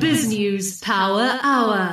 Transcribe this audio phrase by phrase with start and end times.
[0.00, 1.90] BizNews Power Hour.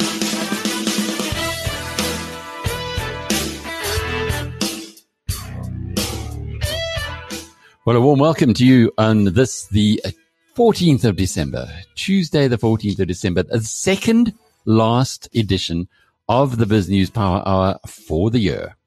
[7.83, 10.11] Well, a warm welcome to you on this, the uh,
[10.55, 14.33] 14th of December, Tuesday, the 14th of December, the second
[14.63, 15.89] last edition
[16.29, 18.77] of the BizNews Power Hour for the year.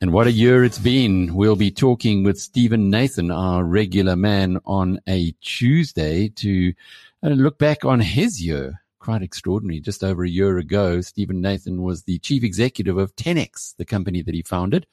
[0.00, 1.34] And what a year it's been.
[1.34, 6.74] We'll be talking with Steven Nathan, our regular man, on a Tuesday to
[7.22, 9.80] uh, look back on his year quite extraordinary.
[9.80, 14.20] Just over a year ago, Steven Nathan was the chief executive of 10X, the company
[14.20, 14.84] that he founded.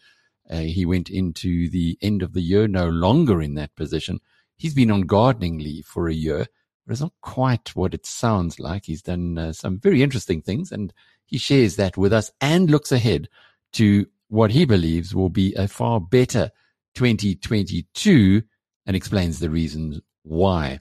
[0.49, 4.21] Uh, he went into the end of the year no longer in that position.
[4.55, 6.45] He's been on gardening leave for a year,
[6.85, 8.85] but it's not quite what it sounds like.
[8.85, 10.93] He's done uh, some very interesting things and
[11.25, 13.27] he shares that with us and looks ahead
[13.73, 16.49] to what he believes will be a far better
[16.95, 18.41] 2022
[18.87, 20.79] and explains the reasons why.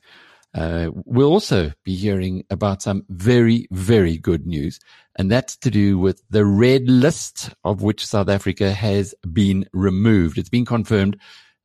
[0.55, 4.81] Uh, we'll also be hearing about some very, very good news,
[5.17, 10.39] and that's to do with the red list of which South Africa has been removed.
[10.39, 11.19] It's been confirmed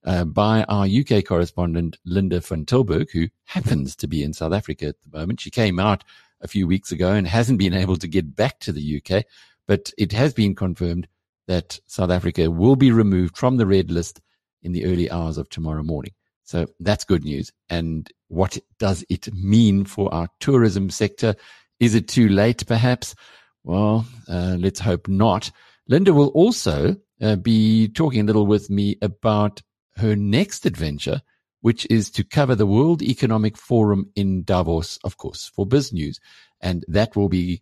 [0.06, 4.88] uh, by our UK correspondent, Linda van Tilburg, who happens to be in South Africa
[4.88, 5.40] at the moment.
[5.40, 6.04] She came out
[6.42, 9.24] a few weeks ago and hasn't been able to get back to the UK,
[9.68, 11.08] but it has been confirmed
[11.48, 14.22] that South Africa will be removed from the red list
[14.62, 16.12] in the early hours of tomorrow morning.
[16.44, 17.52] So that's good news.
[17.70, 21.36] And what does it mean for our tourism sector?
[21.80, 23.16] Is it too late, perhaps?
[23.64, 25.52] Well, uh, let's hope not.
[25.88, 29.62] Linda will also uh, be talking a little with me about
[29.98, 31.22] her next adventure,
[31.62, 36.18] which is to cover the World Economic Forum in Davos, of course, for BizNews.
[36.62, 37.62] And that will be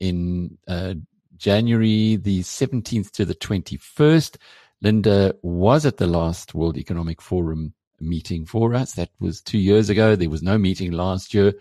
[0.00, 0.94] in uh,
[1.36, 4.36] January the 17th to the 21st.
[4.80, 8.92] Linda was at the last World Economic Forum meeting for us.
[8.92, 10.16] That was two years ago.
[10.16, 11.54] There was no meeting last year.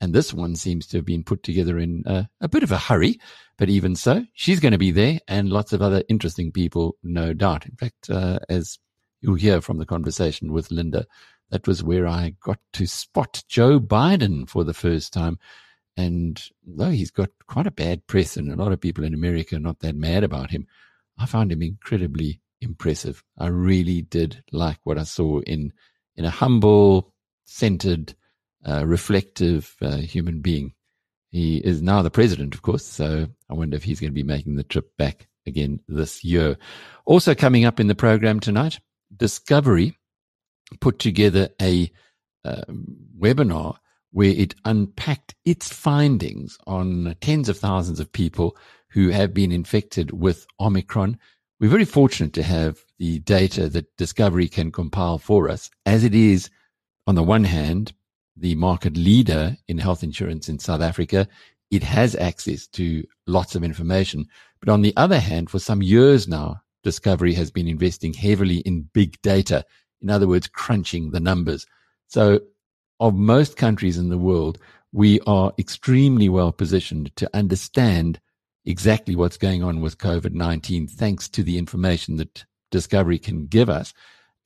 [0.00, 3.20] And this one seems to have been put together in a, bit of a hurry.
[3.58, 7.34] But even so, she's going to be there and lots of other interesting people, no
[7.34, 7.66] doubt.
[7.66, 8.78] In fact, uh, as
[9.20, 11.06] you'll hear from the conversation with Linda,
[11.50, 15.38] that was where I got to spot Joe Biden for the first time.
[16.00, 19.56] And though he's got quite a bad press and a lot of people in America
[19.56, 20.66] are not that mad about him,
[21.18, 23.22] I found him incredibly impressive.
[23.38, 25.72] I really did like what I saw in
[26.16, 27.12] in a humble,
[27.44, 28.14] centered,
[28.66, 30.72] uh, reflective uh, human being.
[31.30, 34.34] He is now the president, of course, so I wonder if he's going to be
[34.34, 36.56] making the trip back again this year.
[37.04, 38.80] Also coming up in the program tonight,
[39.16, 39.96] Discovery
[40.80, 41.90] put together a
[42.44, 42.62] uh,
[43.18, 43.76] webinar
[44.12, 48.56] where it unpacked its findings on tens of thousands of people
[48.88, 51.18] who have been infected with Omicron
[51.60, 56.14] we're very fortunate to have the data that Discovery can compile for us, as it
[56.14, 56.48] is,
[57.06, 57.92] on the one hand,
[58.34, 61.28] the market leader in health insurance in South Africa.
[61.70, 64.24] It has access to lots of information.
[64.58, 68.88] But on the other hand, for some years now, Discovery has been investing heavily in
[68.94, 69.66] big data.
[70.00, 71.66] In other words, crunching the numbers.
[72.06, 72.40] So
[73.00, 74.58] of most countries in the world,
[74.92, 78.20] we are extremely well positioned to understand
[78.64, 83.68] exactly what's going on with COVID 19 thanks to the information that Discovery can give
[83.68, 83.92] us.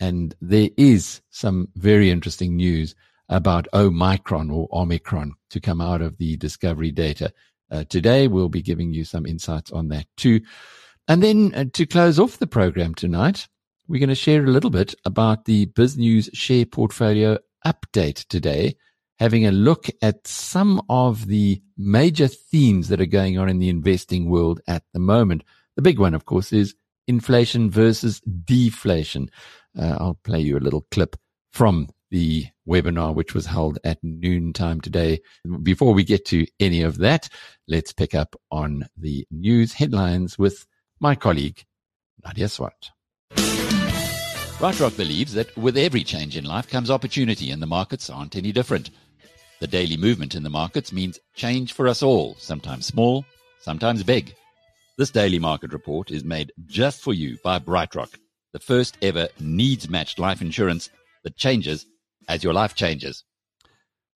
[0.01, 2.95] And there is some very interesting news
[3.29, 7.33] about Omicron or Omicron to come out of the Discovery data.
[7.71, 10.41] Uh, today, we'll be giving you some insights on that too.
[11.09, 13.49] And then uh, to close off the program tonight,
[13.89, 18.77] we're going to share a little bit about the BizNews share portfolio update today
[19.19, 23.69] having a look at some of the major themes that are going on in the
[23.69, 25.45] investing world at the moment.
[25.77, 26.75] The big one, of course, is
[27.07, 29.31] inflation versus deflation.
[29.79, 31.17] Uh, I'll play you a little clip
[31.53, 35.21] from the webinar, which was held at noontime today.
[35.63, 37.29] Before we get to any of that,
[37.69, 40.67] let's pick up on the news headlines with
[41.01, 41.65] my colleague,
[42.25, 42.94] Nadia Swart.
[44.59, 48.53] BrightRock believes that with every change in life comes opportunity, and the markets aren't any
[48.53, 48.91] different.
[49.61, 53.25] The daily movement in the markets means change for us all, sometimes small,
[53.61, 54.35] sometimes big.
[54.97, 58.15] This daily market report is made just for you by BrightRock,
[58.53, 60.89] the first ever needs matched life insurance
[61.25, 61.85] that changes
[62.29, 63.25] as your life changes.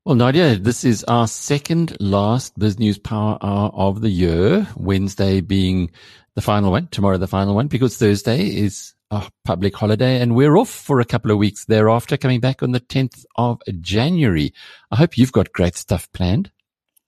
[0.05, 5.91] Well, Nadia, this is our second last BizNews Power Hour of the year, Wednesday being
[6.39, 10.57] the final one, tomorrow the final one, because Thursday is a public holiday and we're
[10.57, 14.55] off for a couple of weeks thereafter, coming back on the 10th of January.
[14.93, 16.53] I hope you've got great stuff planned.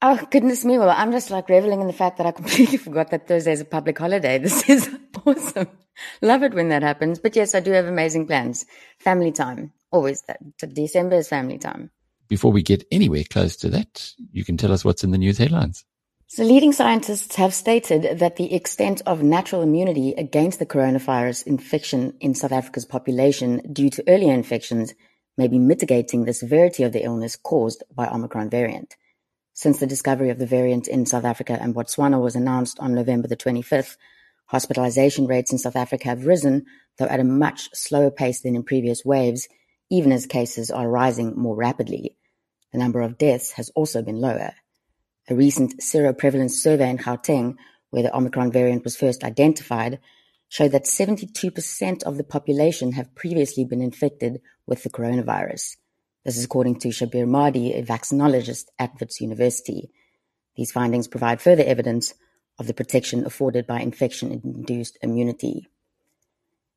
[0.03, 0.79] Oh, goodness me.
[0.79, 3.61] Well, I'm just like reveling in the fact that I completely forgot that Thursday is
[3.61, 4.39] a public holiday.
[4.39, 4.91] This is
[5.25, 5.69] awesome.
[6.21, 7.21] Love it when that happens.
[7.21, 8.67] But yes, I do have amazing plans.
[8.99, 9.73] Family time.
[9.93, 10.41] always that
[10.75, 11.93] December is family time.
[12.27, 15.39] Before we get anywhere close to that, you can tell us what's in the news
[15.39, 15.85] headlines.
[16.33, 22.15] So leading scientists have stated that the extent of natural immunity against the coronavirus infection
[22.21, 24.95] in South Africa's population due to earlier infections
[25.37, 28.95] may be mitigating the severity of the illness caused by Omicron variant.
[29.55, 33.27] Since the discovery of the variant in South Africa and Botswana was announced on November
[33.27, 33.97] the 25th,
[34.47, 36.65] hospitalization rates in South Africa have risen,
[36.99, 39.49] though at a much slower pace than in previous waves,
[39.91, 42.15] even as cases are rising more rapidly.
[42.71, 44.53] The number of deaths has also been lower.
[45.31, 47.55] A recent seroprevalence survey in Gauteng,
[47.91, 50.01] where the Omicron variant was first identified,
[50.49, 55.77] showed that 72% of the population have previously been infected with the coronavirus.
[56.25, 59.93] This is according to Shabir Madhi, a vaccinologist at Wits University.
[60.57, 62.13] These findings provide further evidence
[62.59, 65.69] of the protection afforded by infection-induced immunity.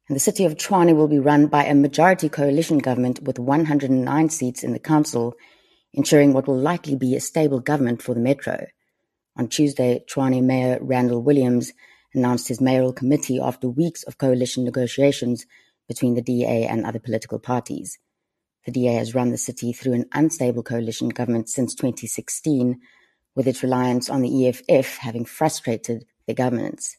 [0.07, 4.29] And the city of Tshwane will be run by a majority coalition government with 109
[4.29, 5.33] seats in the council
[5.94, 8.66] ensuring what will likely be a stable government for the metro.
[9.38, 11.74] On Tuesday, Tshwane Mayor Randall Williams
[12.13, 15.45] announced his mayoral committee after weeks of coalition negotiations
[15.88, 17.98] between the DA and other political parties.
[18.66, 22.80] The DA has run the city through an unstable coalition government since 2016,
[23.36, 26.98] with its reliance on the EFF having frustrated their governance.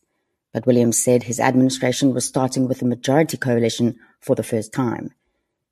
[0.52, 5.12] But Williams said his administration was starting with a majority coalition for the first time.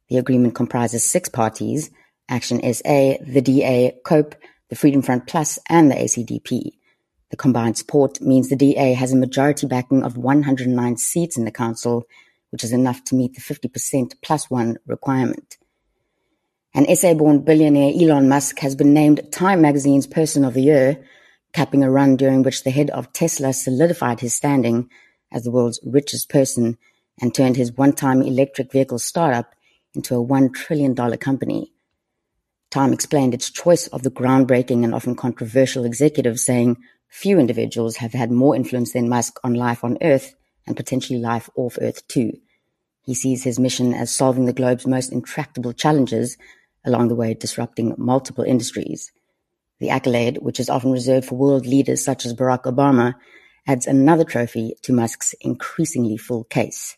[0.09, 1.91] The agreement comprises six parties
[2.29, 4.35] Action SA, the DA, COPE,
[4.69, 6.73] the Freedom Front Plus, and the ACDP.
[7.31, 11.51] The combined support means the DA has a majority backing of 109 seats in the
[11.51, 12.05] council,
[12.51, 15.57] which is enough to meet the 50% plus one requirement.
[16.75, 21.05] An SA-born billionaire Elon Musk has been named Time magazine's Person of the Year,
[21.53, 24.89] capping a run during which the head of Tesla solidified his standing
[25.31, 26.79] as the world's richest person
[27.21, 29.55] and turned his one-time electric vehicle startup
[29.95, 31.72] into a $1 trillion company.
[32.73, 38.15] Time explained its choice of the groundbreaking and often controversial executive, saying, Few individuals have
[38.15, 40.35] had more influence than Musk on life on Earth
[40.67, 42.33] and potentially life off Earth too.
[43.05, 46.39] He sees his mission as solving the globe's most intractable challenges,
[46.83, 49.13] along the way disrupting multiple industries.
[49.79, 53.17] The accolade, which is often reserved for world leaders such as Barack Obama,
[53.67, 56.97] adds another trophy to Musk's increasingly full case.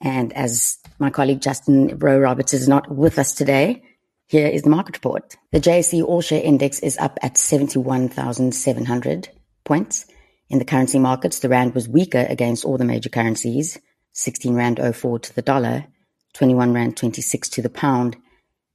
[0.00, 3.82] And as my colleague Justin Rowe Roberts is not with us today,
[4.28, 5.36] here is the market report.
[5.52, 9.30] The JSE All Share Index is up at 71,700
[9.64, 10.04] points.
[10.50, 13.78] In the currency markets, the rand was weaker against all the major currencies.
[14.12, 15.86] 16 rand 04 to the dollar,
[16.34, 18.18] 21 rand 26 to the pound,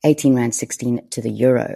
[0.04, 1.76] 18 rand 16 to the euro.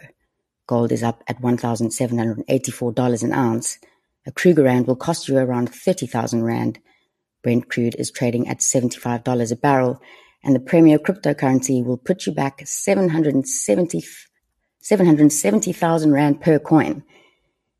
[0.65, 3.77] Gold is up at $1,784 an ounce.
[4.25, 6.79] A Kruger rand will cost you around 30,000 rand.
[7.43, 10.01] Brent crude is trading at $75 a barrel
[10.43, 14.03] and the premier cryptocurrency will put you back 770
[14.79, 17.03] 770,000 Rand per coin.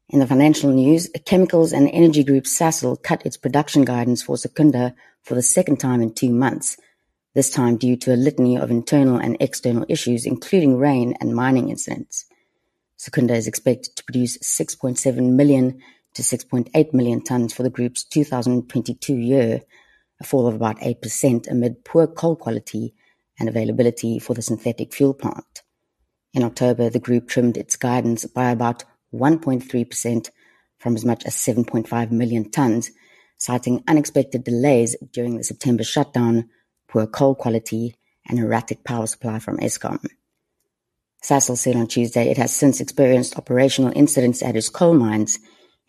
[0.10, 4.94] In the financial news, chemicals and energy group Sasol cut its production guidance for Secunda
[5.24, 6.78] for the second time in two months,
[7.34, 11.70] this time due to a litany of internal and external issues, including rain and mining
[11.70, 12.26] incidents.
[12.98, 15.80] Secunda is expected to produce 6.7 million
[16.14, 19.62] to 6.8 million tons for the group's 2022 year,
[20.20, 22.94] a fall of about 8% amid poor coal quality
[23.40, 25.64] and availability for the synthetic fuel plant.
[26.34, 28.84] In October, the group trimmed its guidance by about
[29.14, 30.30] 1.3%
[30.78, 32.92] from as much as 7.5 million tons,
[33.38, 36.50] citing unexpected delays during the September shutdown,
[36.88, 37.96] poor coal quality,
[38.28, 40.06] and erratic power supply from Eskom.
[41.24, 45.40] Sasol said on Tuesday it has since experienced operational incidents at its coal mines,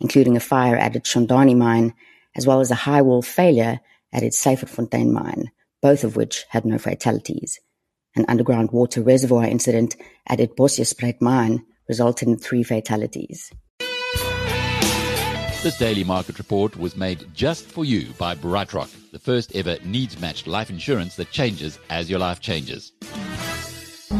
[0.00, 1.94] including a fire at its Shondoni mine,
[2.36, 3.80] as well as a high wall failure
[4.12, 5.50] at its Syferfontein mine,
[5.82, 7.58] both of which had no fatalities.
[8.16, 9.96] An underground water reservoir incident
[10.26, 13.50] at its Bosjesspruit mine resulted in three fatalities.
[15.62, 20.20] This daily market report was made just for you by BrightRock, the first ever needs
[20.20, 22.92] matched life insurance that changes as your life changes.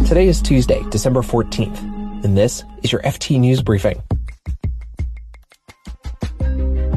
[0.06, 1.78] Today is Tuesday, December 14th,
[2.24, 4.02] and this is your FT News Briefing.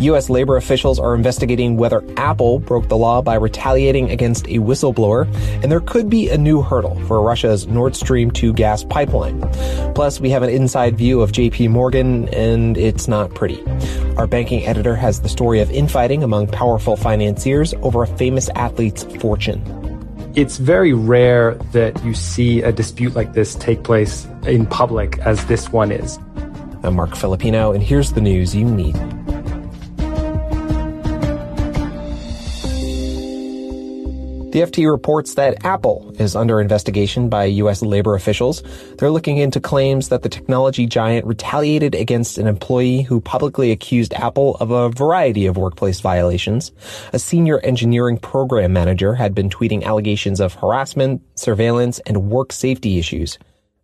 [0.02, 0.30] U.S.
[0.32, 5.32] labor officials are investigating whether Apple broke the law by retaliating against a whistleblower,
[5.62, 9.42] and there could be a new hurdle for Russia's Nord Stream 2 gas pipeline.
[9.94, 13.64] Plus, we have an inside view of JP Morgan, and it's not pretty.
[14.18, 19.04] Our banking editor has the story of infighting among powerful financiers over a famous athlete's
[19.22, 19.62] fortune.
[20.34, 25.46] It's very rare that you see a dispute like this take place in public as
[25.46, 26.18] this one is.
[26.84, 28.96] I'm Marc Filippino, and here's the news you need.
[34.52, 37.82] The FT reports that Apple is under investigation by U.S.
[37.82, 38.62] labor officials.
[38.98, 44.14] They're looking into claims that the technology giant retaliated against an employee who publicly accused
[44.14, 46.74] Apple of a variety of workplace violations.
[47.14, 53.00] A senior engineering program manager had been tweeting allegations of harassment, surveillance, and work safety
[53.00, 53.40] issues.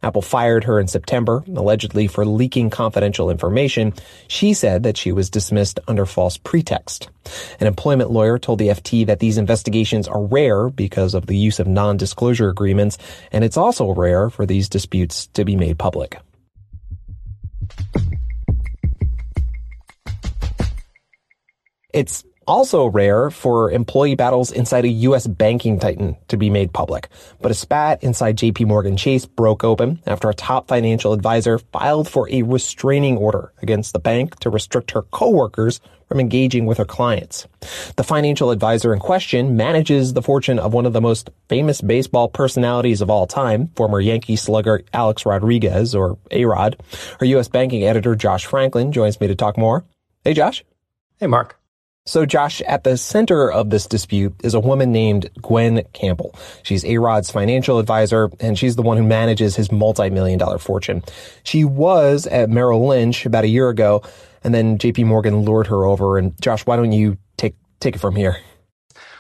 [0.08, 3.94] Apple fired her in September, allegedly for leaking confidential information.
[4.30, 7.10] She said that she was dismissed under false pretext.
[7.60, 11.60] An employment lawyer told the FT that these investigations are rare because of the use
[11.60, 12.98] of non-disclosure agreements,
[13.34, 16.18] and it's also rare for these disputes to be made public.
[21.94, 25.28] It's also rare for employee battles inside a U.S.
[25.28, 27.10] banking titan to be made public.
[27.42, 32.10] But a spat inside JP Morgan Chase broke open after a top financial advisor filed
[32.10, 36.86] for a restraining order against the bank to restrict her coworkers from engaging with her
[36.86, 37.48] clients.
[37.98, 42.30] The financial advisor in question manages the fortune of one of the most famous baseball
[42.30, 46.78] personalities of all time, former Yankee slugger Alex Rodriguez, or A-Rod.
[47.20, 47.50] Her U.S.
[47.50, 49.84] banking editor Josh Franklin joins me to talk more.
[50.24, 50.64] Hey, Josh.
[51.20, 51.60] Hey, Mark.
[52.08, 56.34] So, Josh, at the center of this dispute is a woman named Gwen Campbell.
[56.64, 61.04] She's A-Rod's financial advisor, and she's the one who manages his multi-million dollar fortune.
[61.44, 64.04] She was at Merrill Lynch about a year ago,
[64.42, 66.18] and then JP Morgan lured her over.
[66.18, 68.38] And Josh, why don't you take, take it from here?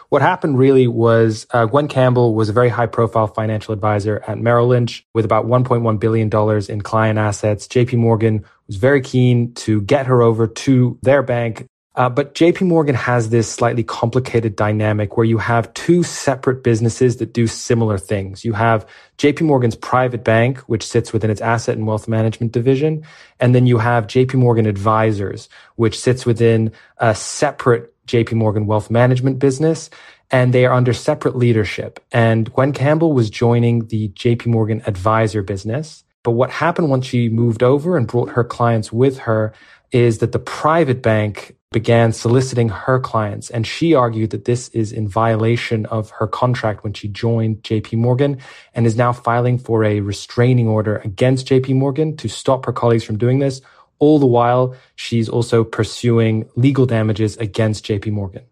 [0.07, 4.37] What happened really was uh, Gwen Campbell was a very high profile financial advisor at
[4.37, 6.29] Merrill Lynch with about $1.1 billion
[6.69, 7.67] in client assets.
[7.67, 11.67] JP Morgan was very keen to get her over to their bank
[11.97, 17.17] uh, but JP Morgan has this slightly complicated dynamic where you have two separate businesses
[17.17, 18.45] that do similar things.
[18.45, 18.85] You have
[19.17, 23.03] JP Morgan's private bank, which sits within its asset and wealth management division.
[23.39, 28.91] And then you have JP Morgan advisors, which sits within a separate JP Morgan wealth
[28.91, 29.89] management business.
[30.29, 31.99] And they are under separate leadership.
[32.11, 36.03] And Gwen Campbell was joining the JP Morgan advisor business.
[36.21, 39.53] But what happened once she moved over and brought her clients with her
[39.91, 43.49] is that the private bank began soliciting her clients.
[43.49, 47.97] And she argued that this is in violation of her contract when she joined JP
[47.97, 48.39] Morgan
[48.73, 53.03] and is now filing for a restraining order against JP Morgan to stop her colleagues
[53.03, 53.61] from doing this.
[53.99, 58.43] All the while, she's also pursuing legal damages against JP Morgan.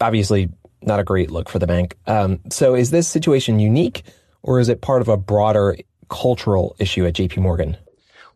[0.00, 0.48] Obviously,
[0.82, 1.96] not a great look for the bank.
[2.06, 4.02] Um, so is this situation unique
[4.42, 5.76] or is it part of a broader
[6.08, 7.76] cultural issue at JP Morgan?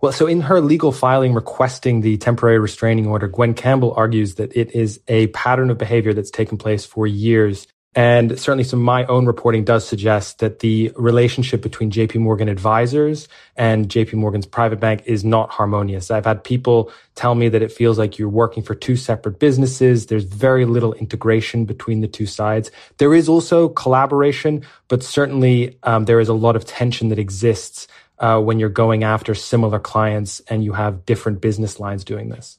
[0.00, 4.56] Well, so in her legal filing requesting the temporary restraining order, Gwen Campbell argues that
[4.56, 7.66] it is a pattern of behavior that's taken place for years.
[7.96, 13.26] And certainly some my own reporting does suggest that the relationship between JP Morgan advisors
[13.56, 16.12] and JP Morgan's private bank is not harmonious.
[16.12, 20.06] I've had people tell me that it feels like you're working for two separate businesses.
[20.06, 22.70] There's very little integration between the two sides.
[22.98, 27.88] There is also collaboration, but certainly um, there is a lot of tension that exists
[28.20, 32.58] uh, when you're going after similar clients and you have different business lines doing this.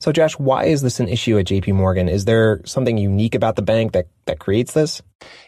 [0.00, 2.08] So, Josh, why is this an issue at JP Morgan?
[2.08, 5.02] Is there something unique about the bank that, that creates this?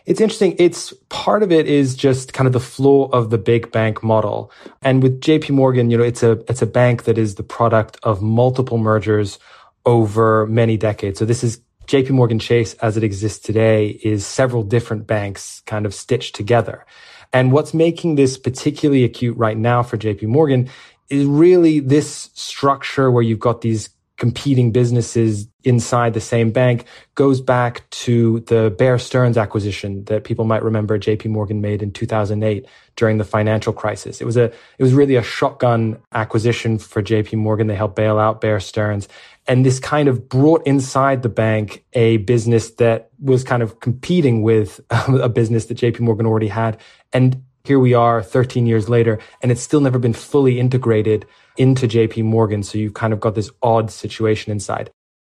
[0.04, 0.54] It's interesting.
[0.58, 4.52] It's part of it is just kind of the flaw of the big bank model.
[4.82, 7.96] And with JP Morgan, you know, it's a, it's a bank that is the product
[8.02, 9.38] of multiple mergers
[9.86, 11.18] over many decades.
[11.18, 15.86] So this is JP Morgan Chase as it exists today is several different banks kind
[15.86, 16.84] of stitched together.
[17.32, 20.68] And what's making this particularly acute right now for JP Morgan
[21.08, 23.90] is really this structure where you've got these
[24.22, 26.84] competing businesses inside the same bank
[27.16, 31.92] goes back to the Bear Stearns acquisition that people might remember JP Morgan made in
[31.92, 34.20] 2008 during the financial crisis.
[34.20, 37.66] It was a, it was really a shotgun acquisition for JP Morgan.
[37.66, 39.08] They helped bail out Bear Stearns.
[39.48, 44.42] And this kind of brought inside the bank a business that was kind of competing
[44.42, 46.80] with um, a business that JP Morgan already had.
[47.12, 51.86] And here we are 13 years later, and it's still never been fully integrated into
[51.86, 52.62] JP Morgan.
[52.62, 54.90] So you've kind of got this odd situation inside.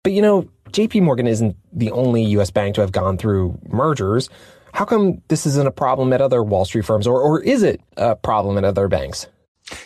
[0.04, 4.30] But you know, JP Morgan isn't the only US bank to have gone through mergers.
[4.74, 7.80] How come this isn't a problem at other Wall Street firms, or, or is it
[7.96, 9.28] a problem at other banks?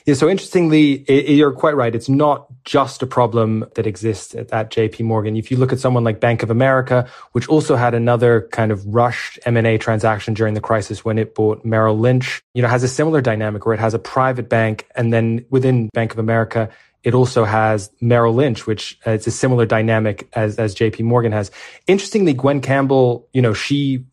[0.06, 1.94] Yeah, so interestingly, it, you're quite right.
[1.94, 5.36] It's not just a problem that exists at, at, JP Morgan.
[5.36, 8.86] If you look at someone like Bank of America, which also had another kind of
[8.86, 12.88] rushed M&A transaction during the crisis when it bought Merrill Lynch, you know, has a
[12.88, 16.70] similar dynamic where it has a private bank and then within Bank of America,
[17.04, 21.32] it also has Merrill Lynch, which uh, it's a similar dynamic as, as JP Morgan
[21.32, 21.52] has.
[21.86, 24.04] Interestingly, Gwen Campbell, you know, she,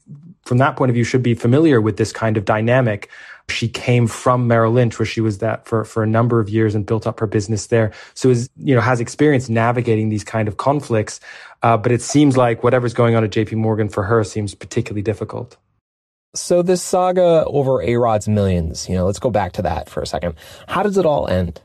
[0.44, 3.10] from that point of view, should be familiar with this kind of dynamic
[3.50, 6.74] She came from Merrill Lynch, where she was that for, for a number of years
[6.74, 7.92] and built up her business there.
[8.14, 11.20] So is, you know, has experience navigating these kind of conflicts.
[11.62, 15.02] Uh, but it seems like whatever's going on at JP Morgan for her seems particularly
[15.02, 15.56] difficult.
[16.34, 20.06] So this saga over A-Rod's millions, you know, let's go back to that for a
[20.06, 20.34] second.
[20.66, 21.60] How does it all end?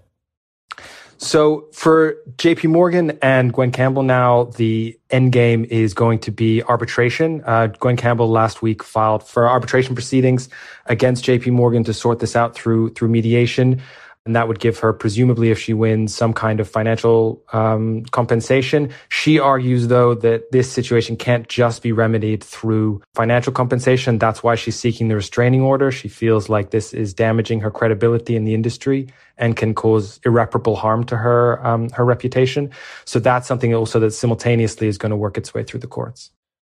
[1.21, 6.63] So for JP Morgan and Gwen Campbell now, the end game is going to be
[6.63, 7.43] arbitration.
[7.45, 10.47] Uh, Gwen Campbell last week filed for arbitration proceedings
[10.85, 13.81] against JP Morgan to sort this out through, through mediation.
[14.29, 18.91] And that would give her, presumably, if she wins, some kind of financial um, compensation.
[19.09, 24.19] She argues, though, that this situation can't just be remedied through financial compensation.
[24.19, 25.91] That's why she's seeking the restraining order.
[25.91, 29.07] She feels like this is damaging her credibility in the industry
[29.39, 32.69] and can cause irreparable harm to her um, her reputation.
[33.05, 36.29] So that's something also that simultaneously is going to work its way through the courts.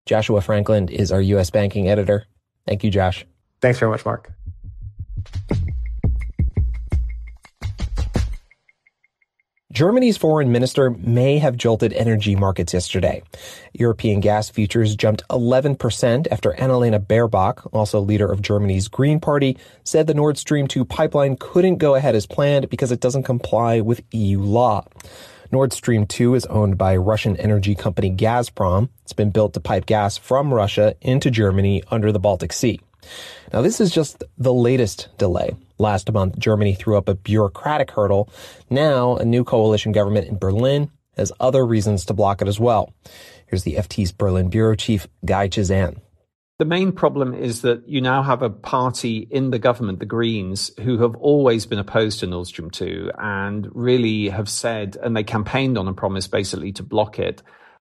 [0.06, 1.50] Joshua Franklin is our U.S.
[1.50, 2.24] banking editor.
[2.66, 3.26] Thank you, Josh.
[3.60, 4.32] Thanks very much, Mark.
[9.72, 13.22] Germany's foreign minister may have jolted energy markets yesterday.
[13.72, 20.06] European gas futures jumped 11% after Annalena Baerbock, also leader of Germany's Green Party, said
[20.06, 24.02] the Nord Stream 2 pipeline couldn't go ahead as planned because it doesn't comply with
[24.10, 24.84] EU law.
[25.50, 28.90] Nord Stream 2 is owned by Russian energy company Gazprom.
[29.04, 32.78] It's been built to pipe gas from Russia into Germany under the Baltic Sea.
[33.54, 35.56] Now, this is just the latest delay.
[35.82, 38.30] Last month, Germany threw up a bureaucratic hurdle.
[38.70, 42.94] Now, a new coalition government in Berlin has other reasons to block it as well.
[43.48, 46.00] Here's the FT's Berlin bureau chief, Guy Chazan.
[46.60, 50.70] The main problem is that you now have a party in the government, the Greens,
[50.82, 55.24] who have always been opposed to Nord Stream 2 and really have said, and they
[55.24, 57.42] campaigned on a promise basically to block it.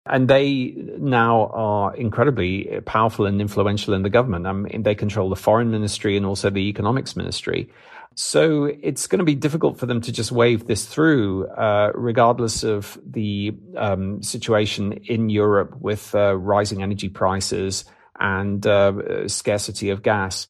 [0.06, 4.46] And they now are incredibly powerful and influential in the government.
[4.46, 7.70] I mean, they control the foreign ministry and also the economics ministry.
[8.14, 12.62] So it's going to be difficult for them to just wave this through, uh, regardless
[12.62, 17.84] of the um, situation in Europe with uh, rising energy prices
[18.18, 20.46] and uh, scarcity of gas.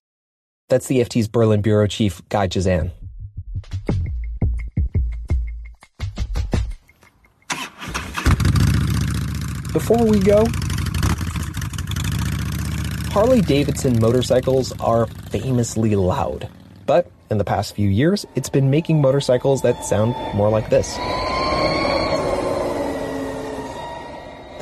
[0.68, 2.90] That's the FT's Berlin bureau chief, Guy Chazan.
[9.72, 10.46] Before we go,
[13.10, 16.50] Harley Davidson motorcycles are famously loud.
[16.84, 20.94] But in the past few years, it's been making motorcycles that sound more like this.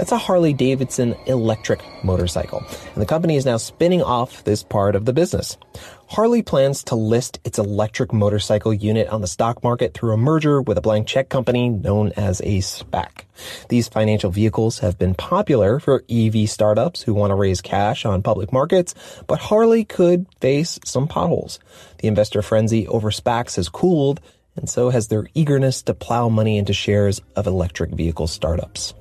[0.00, 4.96] That's a Harley Davidson electric motorcycle, and the company is now spinning off this part
[4.96, 5.58] of the business.
[6.06, 10.62] Harley plans to list its electric motorcycle unit on the stock market through a merger
[10.62, 13.26] with a blank check company known as a SPAC.
[13.68, 18.22] These financial vehicles have been popular for EV startups who want to raise cash on
[18.22, 18.94] public markets,
[19.26, 21.60] but Harley could face some potholes.
[21.98, 24.22] The investor frenzy over SPACs has cooled,
[24.56, 28.94] and so has their eagerness to plow money into shares of electric vehicle startups.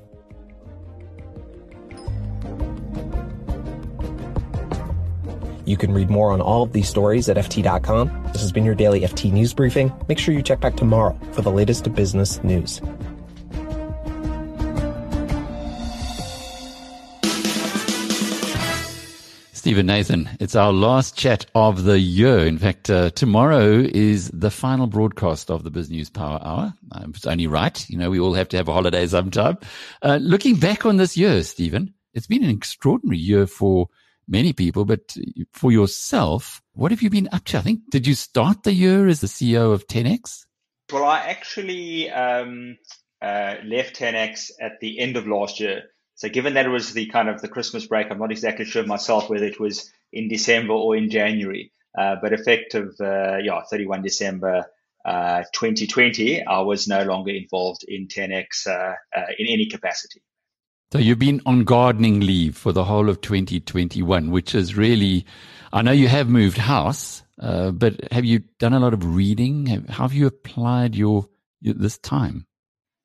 [5.69, 8.31] You can read more on all of these stories at FT.com.
[8.33, 9.93] This has been your daily FT News Briefing.
[10.07, 12.81] Make sure you check back tomorrow for the latest business news.
[19.53, 22.39] Steven Nathan, it's our last chat of the year.
[22.39, 26.73] In fact, uh, tomorrow is the final broadcast of the BizNews Power Hour.
[26.93, 27.87] Um, it's only right.
[27.87, 29.59] You know, we all have to have a holiday sometime.
[30.01, 33.87] Uh, looking back on this year, Steven, it's been an extraordinary year for
[34.29, 35.15] many people, but
[35.51, 37.57] for yourself, what have you been up to?
[37.57, 40.45] I think, did you start the year as the CEO of 10X?
[40.91, 42.77] Well, I actually um,
[43.21, 45.83] uh, left 10X at the end of last year.
[46.15, 48.85] So given that it was the kind of the Christmas break, I'm not exactly sure
[48.85, 51.71] myself whether it was in December or in January.
[51.97, 54.65] Uh, but effective, uh, yeah, 31 December
[55.05, 60.21] uh, 2020, I was no longer involved in 10X uh, uh, in any capacity.
[60.91, 65.27] So you've been on gardening leave for the whole of 2021, which is really,
[65.71, 69.67] I know you have moved house, uh, but have you done a lot of reading?
[69.67, 71.29] Have, how have you applied your,
[71.61, 72.47] your, this time?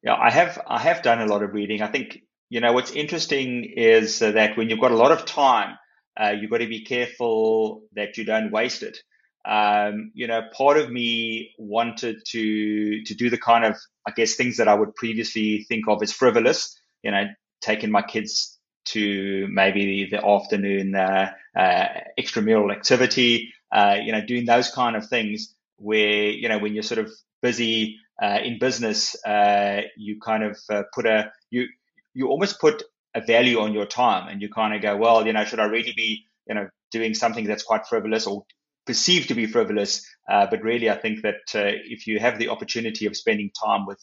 [0.02, 0.60] Yeah, I have.
[0.66, 1.82] I have done a lot of reading.
[1.82, 5.76] I think you know what's interesting is that when you've got a lot of time,
[6.18, 8.98] uh, you've got to be careful that you don't waste it.
[9.46, 14.34] Um, you know, part of me wanted to to do the kind of, I guess,
[14.34, 16.78] things that I would previously think of as frivolous.
[17.02, 17.24] You know,
[17.64, 21.86] taking my kids to maybe the afternoon uh, uh,
[22.18, 26.82] extramural activity, uh, you know, doing those kind of things where, you know, when you're
[26.82, 31.66] sort of busy uh, in business, uh, you kind of uh, put a, you,
[32.12, 32.82] you almost put
[33.14, 35.64] a value on your time and you kind of go, well, you know, should I
[35.64, 38.44] really be, you know, doing something that's quite frivolous or
[38.86, 43.16] perceived to be frivolous, but really I think that if you have the opportunity of
[43.16, 44.02] spending time with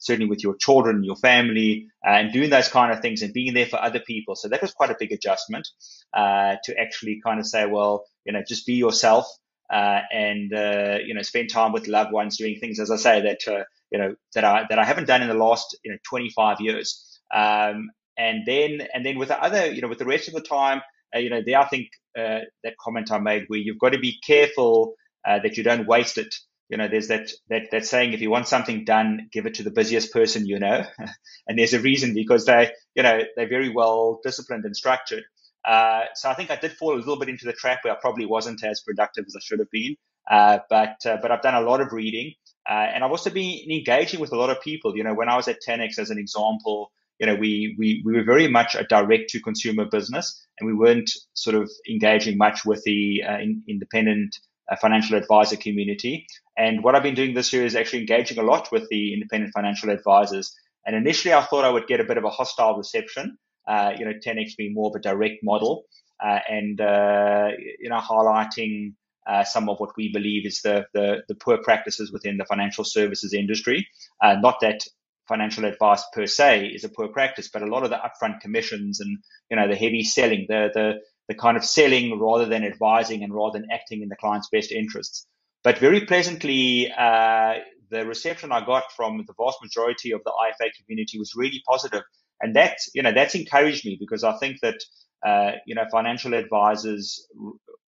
[0.00, 3.54] certainly with your children, your family, uh, and doing those kind of things and being
[3.54, 4.34] there for other people.
[4.34, 5.68] So that was quite a big adjustment
[6.12, 9.26] uh, to actually kind of say, well, you know, just be yourself
[9.72, 13.20] uh, and uh, you know spend time with loved ones, doing things, as I say,
[13.22, 15.98] that uh, you know that I that I haven't done in the last you know
[16.08, 17.20] 25 years.
[17.32, 20.42] Um, and then and then with the other, you know, with the rest of the
[20.42, 20.82] time,
[21.14, 24.94] you know, there I think that comment I made where you've got to be careful
[25.24, 26.34] that you don't waste it
[26.70, 29.64] you know, there's that, that, that saying, if you want something done, give it to
[29.64, 30.84] the busiest person you know.
[31.48, 35.24] and there's a reason because they, you know, they're very well disciplined and structured.
[35.64, 37.96] Uh, so I think I did fall a little bit into the trap where I
[38.00, 39.96] probably wasn't as productive as I should have been.
[40.30, 42.34] Uh, but, uh, but I've done a lot of reading.
[42.68, 44.96] Uh, and I've also been engaging with a lot of people.
[44.96, 48.14] You know, when I was at 10x as an example, you know, we, we, we
[48.14, 52.64] were very much a direct to consumer business and we weren't sort of engaging much
[52.64, 54.36] with the uh, in, independent
[54.76, 56.26] financial advisor community.
[56.56, 59.52] And what I've been doing this year is actually engaging a lot with the independent
[59.54, 60.54] financial advisors.
[60.86, 63.36] And initially, I thought I would get a bit of a hostile reception.
[63.68, 65.84] Uh, you know, 10x being more of a direct model,
[66.24, 68.94] uh, and uh, you know, highlighting
[69.26, 72.84] uh, some of what we believe is the, the, the poor practices within the financial
[72.84, 73.86] services industry.
[74.20, 74.80] Uh, not that
[75.28, 78.98] financial advice per se is a poor practice, but a lot of the upfront commissions
[78.98, 79.18] and
[79.50, 80.94] you know the heavy selling, the the
[81.30, 84.72] the kind of selling rather than advising and rather than acting in the client's best
[84.72, 85.28] interests.
[85.62, 87.54] But very pleasantly, uh,
[87.88, 92.02] the reception I got from the vast majority of the IFA community was really positive,
[92.40, 94.78] and that you know that's encouraged me because I think that
[95.24, 97.24] uh, you know financial advisors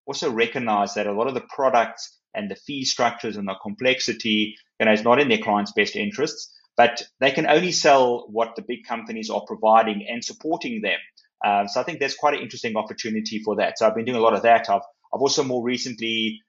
[0.08, 4.56] also recognize that a lot of the products and the fee structures and the complexity
[4.80, 8.56] you know is not in their clients' best interests, but they can only sell what
[8.56, 10.98] the big companies are providing and supporting them.
[11.46, 13.78] Um, so I think there's quite an interesting opportunity for that.
[13.78, 14.70] So I've been doing a lot of that.
[14.70, 14.82] I've
[15.14, 16.42] I've also more recently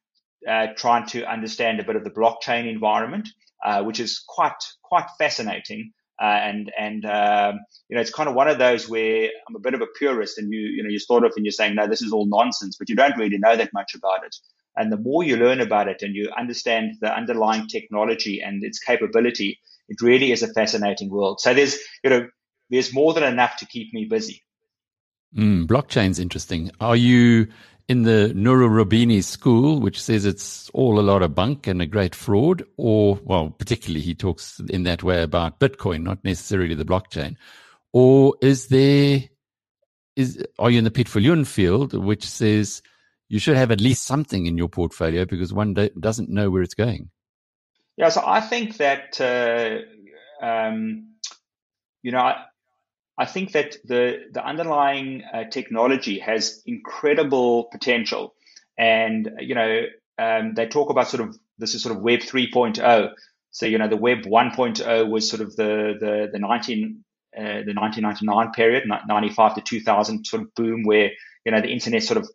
[0.48, 3.28] uh, trying to understand a bit of the blockchain environment,
[3.64, 5.92] uh, which is quite quite fascinating.
[6.20, 9.60] Uh, and and um, you know it's kind of one of those where I'm a
[9.60, 11.86] bit of a purist, and you you know you start off and you're saying no,
[11.86, 14.34] this is all nonsense, but you don't really know that much about it.
[14.76, 18.78] And the more you learn about it and you understand the underlying technology and its
[18.78, 21.40] capability, it really is a fascinating world.
[21.40, 22.28] So there's you know
[22.70, 24.42] there's more than enough to keep me busy.
[25.36, 26.70] Mm, blockchain's interesting.
[26.80, 27.48] Are you
[27.88, 31.86] in the Nouriel Roubini school, which says it's all a lot of bunk and a
[31.86, 36.84] great fraud, or, well, particularly he talks in that way about Bitcoin, not necessarily the
[36.84, 37.36] blockchain.
[37.92, 39.22] Or is there,
[40.16, 42.82] is, are you in the Piet Viljoen field, which says
[43.30, 46.74] you should have at least something in your portfolio because one doesn't know where it's
[46.74, 47.10] going?
[47.96, 51.14] Yeah, so I think that, uh, um,
[52.02, 52.44] you know, I,
[53.18, 58.34] I think that the the underlying uh, technology has incredible potential,
[58.78, 59.86] and you know
[60.18, 63.12] um, they talk about sort of this is sort of Web 3.0.
[63.50, 67.04] So you know the Web 1.0 was sort of the the the 19
[67.36, 71.10] uh, the 1999 period, 95 to 2000 sort of boom where
[71.44, 72.28] you know the internet sort of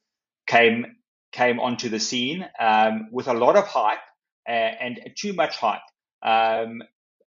[0.48, 0.86] came
[1.32, 4.00] came onto the scene um, with a lot of hype
[4.48, 5.82] uh, and too much hype.
[6.22, 6.84] Um,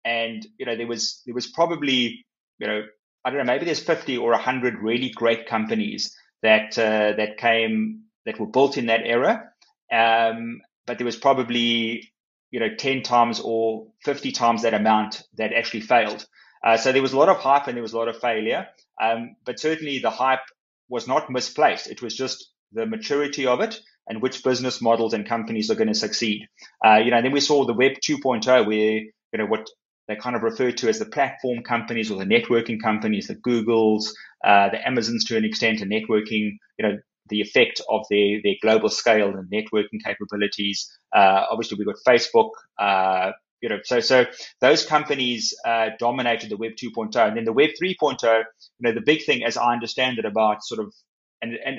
[0.04, 2.26] and you know there was there was probably
[2.58, 2.82] you know
[3.24, 8.02] I don't know, maybe there's 50 or 100 really great companies that uh, that came
[8.26, 9.50] that were built in that era,
[9.92, 12.12] um, but there was probably
[12.50, 16.26] you know 10 times or 50 times that amount that actually failed.
[16.62, 18.66] Uh, so there was a lot of hype and there was a lot of failure,
[19.02, 20.46] um, but certainly the hype
[20.88, 21.88] was not misplaced.
[21.88, 25.88] It was just the maturity of it and which business models and companies are going
[25.88, 26.46] to succeed.
[26.84, 29.68] Uh, you know, then we saw the Web 2.0 where you know what
[30.06, 34.10] they're kind of referred to as the platform companies or the networking companies, the Googles,
[34.44, 36.98] uh, the Amazons to an extent, and networking, you know,
[37.30, 40.90] the effect of their, their global scale and networking capabilities.
[41.14, 44.26] Uh, obviously, we've got Facebook, uh, you know, so so
[44.60, 48.22] those companies uh, dominated the Web 2.0, and then the Web 3.0.
[48.22, 48.44] You
[48.80, 50.92] know, the big thing, as I understand it, about sort of
[51.40, 51.78] and and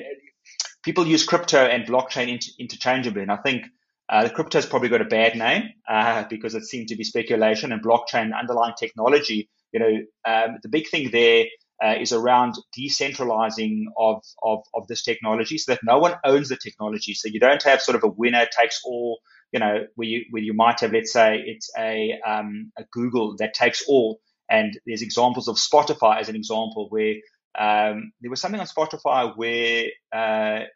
[0.82, 3.66] people use crypto and blockchain inter- interchangeably, and I think
[4.08, 7.04] uh, the crypto has probably got a bad name uh, because it seemed to be
[7.04, 9.48] speculation and blockchain underlying technology.
[9.72, 9.92] You know,
[10.24, 11.46] um, the big thing there
[11.84, 16.56] uh, is around decentralizing of, of, of this technology so that no one owns the
[16.56, 17.14] technology.
[17.14, 19.18] So you don't have sort of a winner takes all,
[19.52, 23.36] you know, where you, where you might have, let's say it's a, um, a Google
[23.38, 24.20] that takes all.
[24.48, 27.14] And there's examples of Spotify as an example where
[27.58, 30.66] um, there was something on Spotify where uh,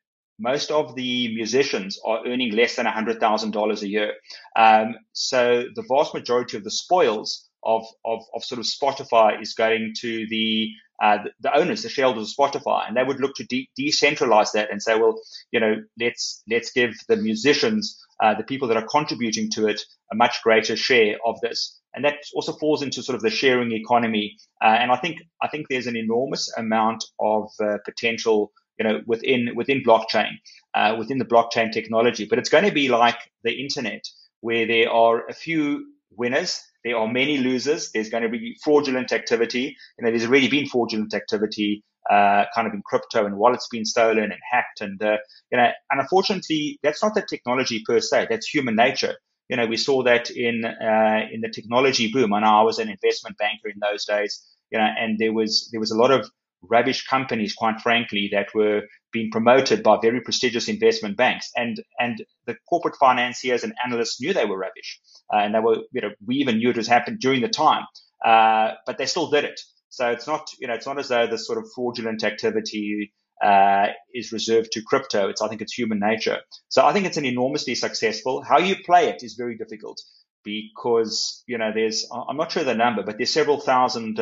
[0.40, 4.12] most of the musicians are earning less than $100,000 a year.
[4.57, 9.55] Um, so the vast majority of the spoils of, of, of sort of Spotify is
[9.55, 10.70] going to the,
[11.03, 14.53] uh, the, the owners, the shareholders of Spotify, and they would look to de- decentralize
[14.53, 15.20] that and say, well,
[15.53, 19.81] you know, let's let's give the musicians, uh, the people that are contributing to it,
[20.12, 23.72] a much greater share of this, and that also falls into sort of the sharing
[23.72, 24.37] economy.
[24.62, 29.01] Uh, and I think I think there's an enormous amount of uh, potential, you know,
[29.07, 30.33] within within blockchain,
[30.75, 32.27] uh, within the blockchain technology.
[32.29, 34.03] But it's going to be like the internet,
[34.40, 37.90] where there are a few winners there are many losers.
[37.93, 39.77] There's going to be fraudulent activity.
[39.99, 44.25] Know, there's already been fraudulent activity, uh, kind of in crypto and wallets being stolen
[44.25, 44.81] and hacked.
[44.81, 45.19] And, uh,
[45.53, 48.29] you know, and unfortunately, that's not the technology per se.
[48.31, 49.14] That's human nature.
[49.49, 52.33] You know, we saw that in, uh, in the technology boom.
[52.33, 55.69] I know I was an investment banker in those days, you know, and there was,
[55.73, 56.31] there was a lot of
[56.62, 61.51] rubbish companies, quite frankly, that were being promoted by very prestigious investment banks.
[61.57, 65.01] And, and the corporate financiers and analysts knew they were rubbish.
[65.33, 67.85] Uh, and they were, you know, we even knew it was happening during the time,
[68.25, 69.61] uh, but they still did it.
[69.88, 73.87] So it's not, you know, it's not as though this sort of fraudulent activity uh,
[74.14, 75.29] is reserved to crypto.
[75.29, 76.38] It's, I think it's human nature.
[76.68, 78.42] So I think it's an enormously successful.
[78.42, 80.01] How you play it is very difficult
[80.44, 84.20] because, you know, there's, I'm not sure the number, but there's several thousand,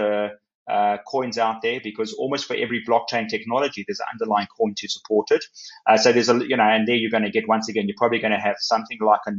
[0.69, 4.89] uh, coins out there because almost for every blockchain technology, there's an underlying coin to
[4.89, 5.45] support it.
[5.87, 7.97] Uh, so there's a, you know, and there you're going to get, once again, you're
[7.97, 9.33] probably going to have something like a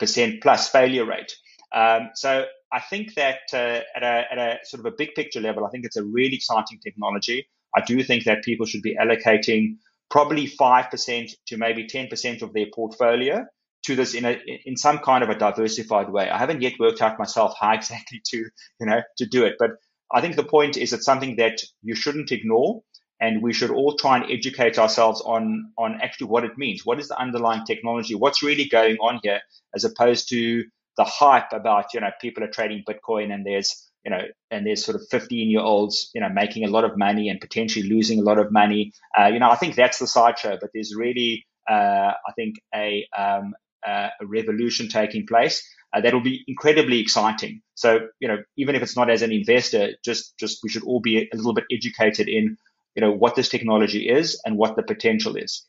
[0.00, 1.34] 90% plus failure rate.
[1.74, 5.40] Um, so I think that uh, at, a, at a sort of a big picture
[5.40, 7.48] level, I think it's a really exciting technology.
[7.76, 9.76] I do think that people should be allocating
[10.10, 13.44] probably 5% to maybe 10% of their portfolio
[13.86, 16.28] to this in a in some kind of a diversified way.
[16.28, 19.70] I haven't yet worked out myself how exactly to you know to do it, but
[20.12, 22.82] I think the point is it's something that you shouldn't ignore
[23.20, 26.84] and we should all try and educate ourselves on on actually what it means.
[26.84, 28.14] What is the underlying technology?
[28.14, 29.40] What's really going on here,
[29.74, 30.64] as opposed to
[30.96, 34.84] the hype about you know people are trading Bitcoin and there's you know and there's
[34.84, 38.18] sort of 15 year olds you know making a lot of money and potentially losing
[38.18, 38.92] a lot of money.
[39.18, 43.06] Uh, you know I think that's the sideshow, but there's really uh, I think a
[43.16, 43.54] um,
[43.86, 45.62] a revolution taking place
[45.96, 47.62] uh, that'll be incredibly exciting.
[47.74, 51.00] So, you know, even if it's not as an investor, just, just we should all
[51.00, 52.58] be a little bit educated in,
[52.94, 55.64] you know, what this technology is and what the potential is.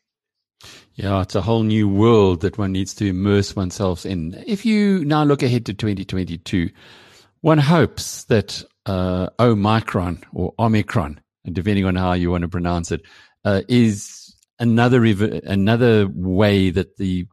[0.96, 4.44] Yeah, it's a whole new world that one needs to immerse oneself in.
[4.46, 6.72] If you now look ahead to 2022,
[7.42, 13.04] one hopes that uh, Omicron or Omicron, depending on how you want to pronounce it,
[13.46, 17.28] uh, is another another way that the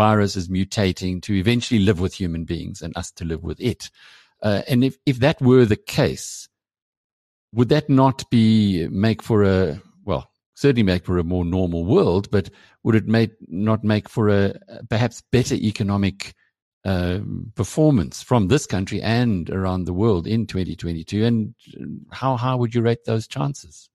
[0.00, 3.90] virus is mutating to eventually live with human beings and us to live with it.
[4.42, 6.48] Uh, and if, if that were the case,
[7.52, 12.30] would that not be make for a, well, certainly make for a more normal world,
[12.30, 12.48] but
[12.82, 14.54] would it make, not make for a
[14.88, 16.32] perhaps better economic
[16.86, 17.18] uh,
[17.54, 21.26] performance from this country and around the world in 2022?
[21.26, 21.54] And
[22.10, 23.90] how, how would you rate those chances?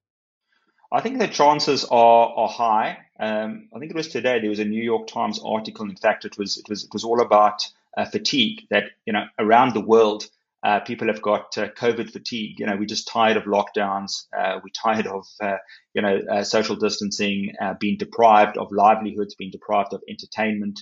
[0.92, 3.05] I think the chances are are high.
[3.20, 5.90] Um, I think it was today there was a New York Times article.
[5.90, 7.66] In fact, it was it was it was all about
[7.98, 8.64] uh, fatigue.
[8.70, 10.28] That you know around the world,
[10.64, 12.60] uh, people have got uh, COVID fatigue.
[12.60, 14.26] You know, we're just tired of lockdowns.
[14.38, 15.58] Uh, we're tired of uh,
[15.94, 20.82] you know uh, social distancing, being deprived of livelihoods, being deprived of entertainment,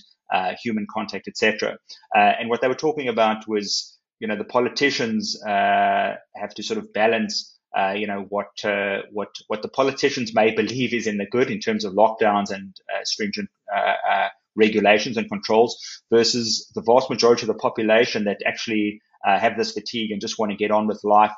[0.62, 1.78] human contact, etc.
[2.14, 6.92] and what they were talking about was you know the politicians have to sort of
[6.92, 11.26] balance uh, you know what uh, what what the politicians may believe is in the
[11.26, 15.76] good in terms of lockdowns and uh, stringent uh, uh, regulations and controls
[16.10, 20.38] versus the vast majority of the population that actually uh, have this fatigue and just
[20.38, 21.32] want to get on with life,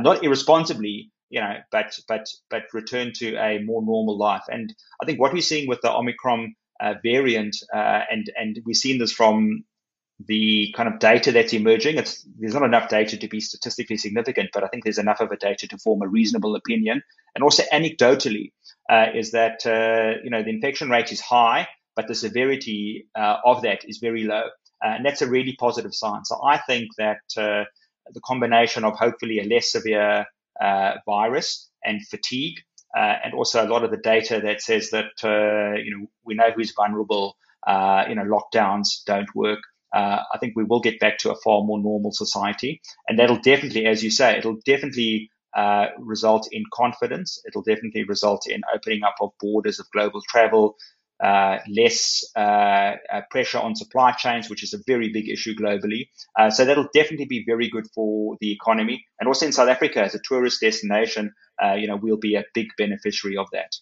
[0.00, 4.42] not irresponsibly, you know, but but but return to a more normal life.
[4.48, 6.54] And I think what we're seeing with the Omicron
[7.04, 9.64] variant, and and we've seen this from
[10.24, 11.98] the kind of data that's emerging.
[11.98, 15.30] It's, there's not enough data to be statistically significant, but I think there's enough of
[15.30, 17.02] a data to form a reasonable opinion.
[17.34, 18.52] And also anecdotally,
[18.88, 23.36] uh, is that uh, you know the infection rate is high, but the severity uh,
[23.44, 24.44] of that is very low,
[24.84, 26.24] uh, and that's a really positive sign.
[26.24, 27.64] So I think that uh,
[28.12, 30.24] the combination of hopefully a less severe
[30.60, 32.60] uh, virus and fatigue,
[32.94, 35.12] and also a lot of the data that says that
[35.84, 37.36] you know we know who's vulnerable.
[37.68, 39.60] you know lockdowns don't work
[39.94, 42.80] uh, I think we will get back to a far more normal society.
[43.08, 47.40] And that'll definitely, as you say, it'll definitely uh, result in confidence.
[47.46, 50.76] It'll definitely result in opening up of borders of global travel,
[51.22, 56.08] uh, less uh, uh, pressure on supply chains, which is a very big issue globally.
[56.38, 59.06] Uh, so that'll definitely be very good for the economy.
[59.18, 61.32] And also in South Africa, as a tourist destination,
[61.78, 63.72] you know, we'll be a big beneficiary of that.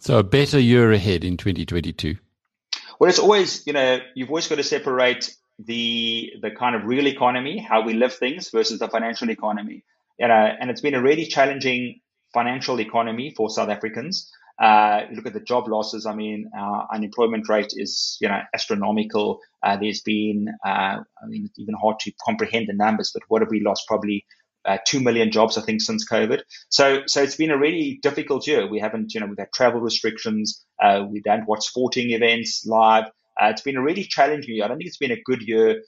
[0.00, 2.16] So a better year ahead in 2022.
[2.98, 7.06] Well, it's always, you know, you've always got to separate the the kind of real
[7.06, 9.84] economy, how we live things, versus the financial economy.
[10.18, 12.00] You know, and it's been a really challenging
[12.32, 14.30] financial economy for South Africans.
[14.58, 16.06] Uh, look at the job losses.
[16.06, 19.40] I mean, our unemployment rate is, you know, astronomical.
[19.62, 20.68] Uh, there's been, uh,
[21.00, 23.86] I mean, it's even hard to comprehend the numbers, but what have we lost?
[23.86, 24.24] Probably
[24.64, 26.40] uh, 2 million jobs, I think, since COVID.
[26.70, 28.66] So, so it's been a really difficult year.
[28.66, 30.65] We haven't, you know, we've had travel restrictions.
[30.82, 33.04] Uh, we don't watch sporting events live.
[33.40, 34.64] Uh, it's been a really challenging year.
[34.64, 35.82] I don't think it's been a good year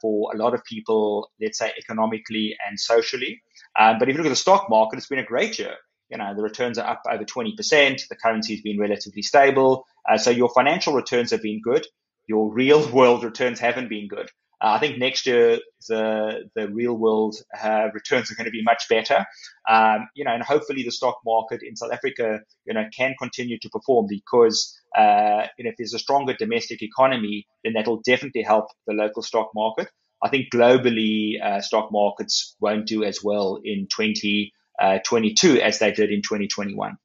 [0.00, 3.42] for a lot of people, let's say economically and socially.
[3.76, 5.76] but if you look at the stock market, it's been a great year
[6.10, 8.08] you know, the returns are up over 20%.
[8.08, 9.84] The currency has been relatively stable.
[10.08, 11.86] Uh, so your financial returns have been good.
[12.28, 14.28] Your real world returns haven't been good.
[14.64, 18.62] Uh, I think next year the the real world uh, returns are going to be
[18.62, 19.26] much better.
[19.68, 23.58] Um, you know, and hopefully the stock market in South Africa, you know, can continue
[23.58, 28.40] to perform because uh, you know if there's a stronger domestic economy, then that'll definitely
[28.40, 29.88] help the local stock market.
[30.22, 34.50] I think globally uh, stock markets won't do as well in 20
[34.80, 36.96] uh, 22 as they did in 2021.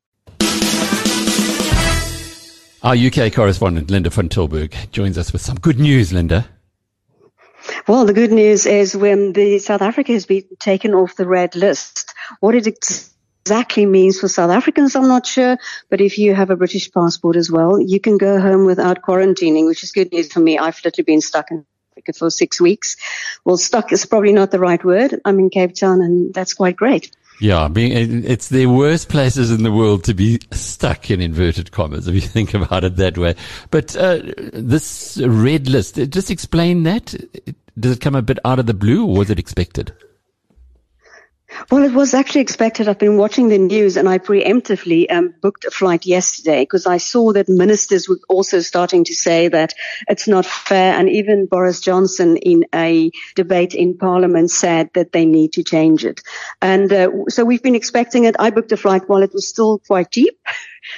[2.81, 6.47] Our UK correspondent, Linda van Tilburg, joins us with some good news, Linda.
[7.87, 11.55] Well, the good news is when the South Africa has been taken off the red
[11.55, 15.57] list, what it exactly means for South Africans, I'm not sure.
[15.89, 19.65] But if you have a British passport as well, you can go home without quarantining,
[19.65, 20.57] which is good news for me.
[20.57, 22.95] I've literally been stuck in Africa for six weeks.
[23.43, 25.19] Well, stuck is probably not the right word.
[25.25, 27.11] I'm in Cape Town and that's quite great.
[27.39, 32.07] Yeah, being it's the worst places in the world to be stuck in inverted commas,
[32.07, 33.35] if you think about it that way.
[33.71, 34.19] But uh,
[34.53, 37.15] this red list, just explain that.
[37.79, 39.93] Does it come a bit out of the blue, or was it expected?
[41.71, 42.87] Well, it was actually expected.
[42.87, 46.97] I've been watching the news and I preemptively um, booked a flight yesterday because I
[46.97, 49.73] saw that ministers were also starting to say that
[50.07, 50.93] it's not fair.
[50.93, 56.05] And even Boris Johnson in a debate in parliament said that they need to change
[56.05, 56.21] it.
[56.61, 58.35] And uh, so we've been expecting it.
[58.39, 60.37] I booked a flight while it was still quite cheap.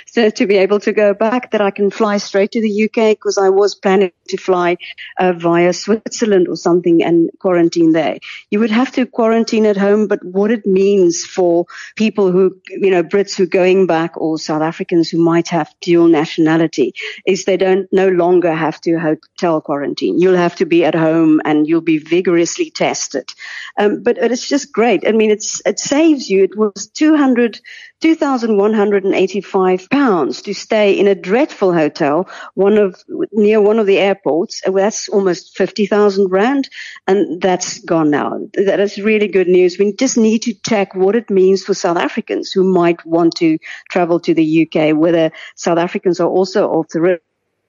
[0.08, 3.17] So to be able to go back, that I can fly straight to the UK
[3.17, 4.78] because I was planning to fly
[5.20, 8.17] uh, via Switzerland or something and quarantine there.
[8.50, 11.65] You would have to quarantine at home, but what it means for
[11.96, 15.74] people who, you know, Brits who are going back or South Africans who might have
[15.82, 16.94] dual nationality
[17.26, 20.20] is they don't no longer have to hotel quarantine.
[20.20, 23.32] You'll have to be at home and you'll be vigorously tested.
[23.78, 25.08] Um, but it's just great.
[25.08, 26.44] I mean, it's, it saves you.
[26.44, 27.60] It was 200,
[28.02, 34.62] 2,185 pounds to stay in a dreadful hotel, one of, near one of the airports.
[34.66, 36.70] That's almost 50,000 rand.
[37.08, 38.40] And that's gone now.
[38.54, 39.78] That is really good news.
[39.80, 43.58] We just need to check what it means for South Africans who might want to
[43.90, 47.20] travel to the UK, whether South Africans are also off the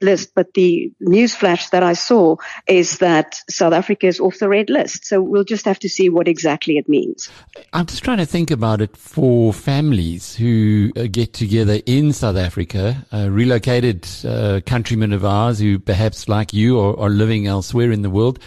[0.02, 2.36] list, but the news flash that I saw
[2.66, 5.06] is that South Africa is off the red list.
[5.06, 7.30] So we'll just have to see what exactly it means.
[7.72, 12.36] I'm just trying to think about it for families who uh, get together in South
[12.36, 17.92] Africa, uh, relocated uh, countrymen of ours who perhaps like you are, are living elsewhere
[17.92, 18.38] in the world.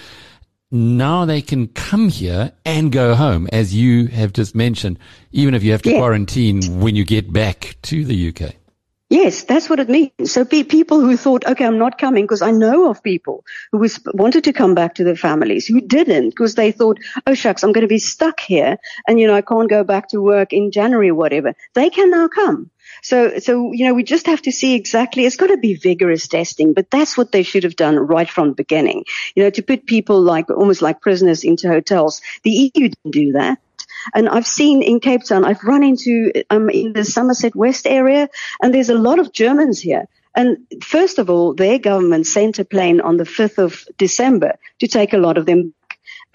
[0.71, 4.99] Now they can come here and go home, as you have just mentioned,
[5.31, 5.99] even if you have to yeah.
[5.99, 8.55] quarantine when you get back to the UK.
[9.15, 10.29] Yes, that's what it means.
[10.29, 13.97] So people who thought, okay, I'm not coming because I know of people who was,
[14.13, 17.71] wanted to come back to their families who didn't because they thought, oh shucks, I'm
[17.71, 20.69] going to be stuck here and you know I can't go back to work in
[20.69, 21.53] January or whatever.
[21.75, 22.71] They can now come.
[23.03, 26.27] So, so, you know, we just have to see exactly, it's got to be vigorous
[26.27, 29.05] testing, but that's what they should have done right from the beginning.
[29.33, 32.21] You know, to put people like, almost like prisoners into hotels.
[32.43, 33.59] The EU didn't do that.
[34.13, 38.29] And I've seen in Cape Town, I've run into, um, in the Somerset West area,
[38.61, 40.07] and there's a lot of Germans here.
[40.35, 44.87] And first of all, their government sent a plane on the 5th of December to
[44.87, 45.73] take a lot of them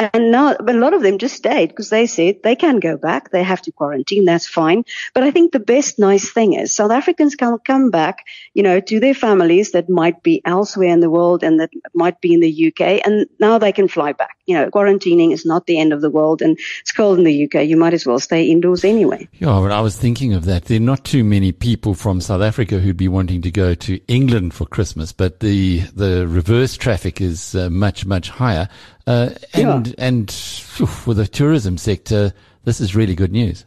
[0.00, 3.30] and now, a lot of them just stayed because they said they can go back.
[3.30, 4.24] They have to quarantine.
[4.24, 4.84] That's fine.
[5.12, 8.80] But I think the best nice thing is South Africans can come back, you know,
[8.80, 12.40] to their families that might be elsewhere in the world and that might be in
[12.40, 13.02] the UK.
[13.04, 14.38] And now they can fly back.
[14.46, 17.44] You know, quarantining is not the end of the world and it's cold in the
[17.44, 17.66] UK.
[17.66, 19.28] You might as well stay indoors anyway.
[19.34, 20.64] Yeah, but I was thinking of that.
[20.64, 24.00] There are not too many people from South Africa who'd be wanting to go to
[24.08, 28.68] England for Christmas, but the, the reverse traffic is uh, much, much higher.
[29.10, 29.94] Uh, and yeah.
[29.98, 32.32] and phew, for the tourism sector,
[32.62, 33.64] this is really good news.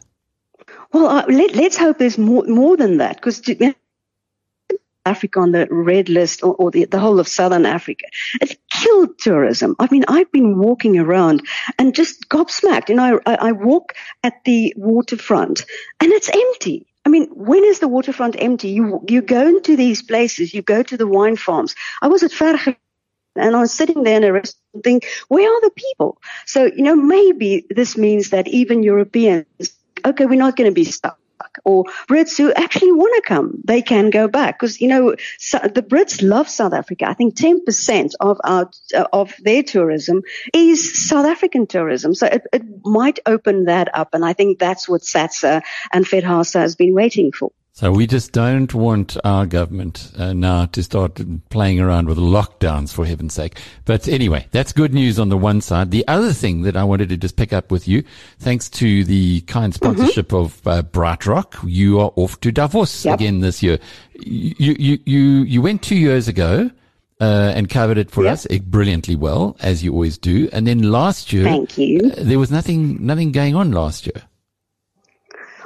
[0.90, 3.42] Well, uh, let, us hope there's more more than that because.
[5.06, 8.06] Africa on the red list or, or the, the, whole of southern Africa.
[8.40, 9.76] It's killed tourism.
[9.78, 11.46] I mean, I've been walking around
[11.78, 12.88] and just gobsmacked.
[12.88, 13.92] You know, I, I walk
[14.22, 15.66] at the waterfront
[16.00, 16.86] and it's empty.
[17.04, 18.70] I mean, when is the waterfront empty?
[18.70, 21.74] You you go into these places, you go to the wine farms.
[22.00, 22.74] I was at Verge
[23.36, 26.20] And I was sitting there in a restaurant thinking, where are the people?
[26.46, 29.46] So, you know, maybe this means that even Europeans,
[30.04, 31.18] okay, we're not going to be stuck
[31.64, 35.58] or Brits who actually want to come, they can go back because you know so
[35.58, 37.08] the Brits love South Africa.
[37.08, 38.70] I think ten percent of our
[39.12, 40.22] of their tourism
[40.52, 44.88] is South African tourism, so it, it might open that up, and I think that's
[44.88, 45.62] what SATSA
[45.92, 47.52] and FedHasa has been waiting for.
[47.76, 51.20] So we just don't want our government uh, now to start
[51.50, 53.58] playing around with lockdowns for heaven's sake.
[53.84, 55.90] But anyway, that's good news on the one side.
[55.90, 58.04] The other thing that I wanted to just pick up with you,
[58.38, 59.92] thanks to the kind mm-hmm.
[59.96, 60.36] sponsorship mm-hmm.
[60.36, 63.18] of uh, BrightRock, you are off to Davos yep.
[63.18, 63.80] again this year.
[64.20, 66.70] You, you, you, you went two years ago.
[67.20, 68.32] Uh, and covered it for yep.
[68.32, 70.48] us brilliantly well, as you always do.
[70.52, 72.10] And then last year, thank you.
[72.10, 74.20] Uh, there was nothing, nothing going on last year.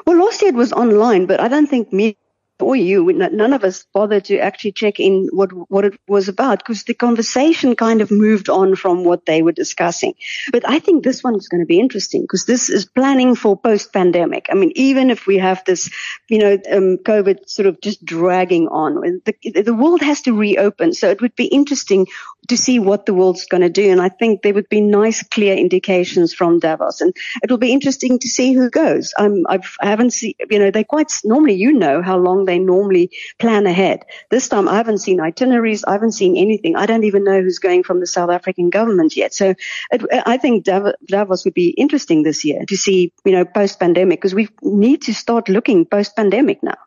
[0.09, 2.17] Well, it was online, but I don't think me
[2.61, 6.59] or you, none of us bothered to actually check in what what it was about
[6.59, 10.15] because the conversation kind of moved on from what they were discussing.
[10.51, 13.57] But I think this one is going to be interesting because this is planning for
[13.57, 14.47] post-pandemic.
[14.51, 15.91] I mean, even if we have this,
[16.29, 20.95] you know, um, COVID sort of just dragging on, the, the world has to reopen.
[20.95, 22.07] So it would be interesting
[22.49, 23.91] to see what the world's going to do.
[23.91, 27.73] And I think there would be nice, clear indications from Davos, and it will be
[27.73, 29.15] interesting to see who goes.
[29.19, 32.59] Um, I've, I haven't seen, you know, they quite normally, you know, how long they
[32.59, 34.05] normally plan ahead.
[34.31, 35.85] This time I haven't seen itineraries.
[35.85, 36.77] I haven't seen anything.
[36.77, 39.35] I don't even know who's going from the South African government yet.
[39.35, 39.55] So
[39.91, 44.21] it, I think Davos would be interesting this year to see, you know, post pandemic
[44.21, 46.79] because we need to start looking post pandemic now.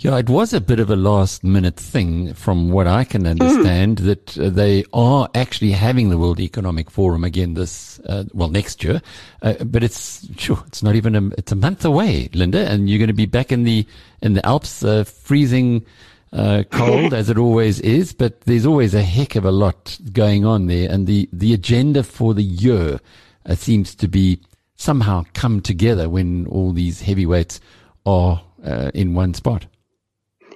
[0.00, 3.98] Yeah, it was a bit of a last minute thing from what I can understand
[3.98, 4.04] mm.
[4.04, 8.84] that uh, they are actually having the World Economic Forum again this, uh, well, next
[8.84, 9.02] year.
[9.42, 12.98] Uh, but it's, sure, it's not even a, it's a month away, Linda, and you're
[12.98, 13.86] going to be back in the,
[14.22, 15.84] in the Alps, uh, freezing,
[16.32, 20.44] uh, cold as it always is, but there's always a heck of a lot going
[20.44, 20.90] on there.
[20.90, 23.00] And the, the agenda for the year
[23.46, 24.40] uh, seems to be
[24.76, 27.60] somehow come together when all these heavyweights
[28.06, 29.66] are uh, in one spot.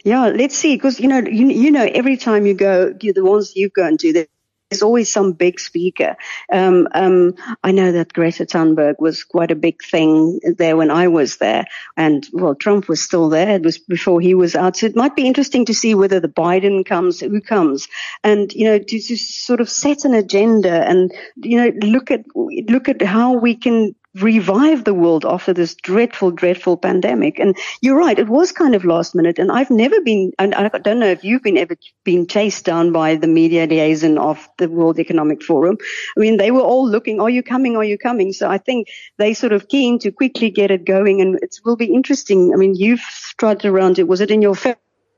[0.05, 3.25] Yeah, let's see, because you know, you, you know, every time you go, you, the
[3.25, 6.17] ones you go and do, there's always some big speaker.
[6.51, 11.09] Um, um, I know that Greta Thunberg was quite a big thing there when I
[11.09, 13.51] was there, and well, Trump was still there.
[13.51, 16.29] It was before he was out, so it might be interesting to see whether the
[16.29, 17.87] Biden comes, who comes,
[18.25, 22.25] and you know, to, to sort of set an agenda and you know, look at
[22.35, 27.39] look at how we can revive the world after this dreadful, dreadful pandemic.
[27.39, 29.39] And you're right, it was kind of last minute.
[29.39, 32.93] And I've never been, and I don't know if you've been ever been chased down
[32.93, 35.79] by the media liaison of the World Economic Forum.
[36.17, 37.77] I mean, they were all looking, are you coming?
[37.77, 38.33] Are you coming?
[38.33, 38.89] So I think
[39.19, 42.53] they sort of keen to quickly get it going and it will be interesting.
[42.53, 43.05] I mean, you've
[43.39, 44.09] trotted around it.
[44.09, 44.55] Was it in your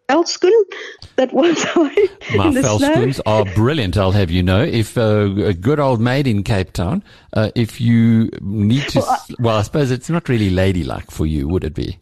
[0.09, 0.63] Veldskoen
[1.17, 2.37] that time.
[2.37, 4.63] My Veldskoens are brilliant, I'll have you know.
[4.63, 7.03] If uh, a good old maid in Cape Town,
[7.33, 11.27] uh, if you need to, well I, well, I suppose it's not really ladylike for
[11.27, 11.99] you, would it be?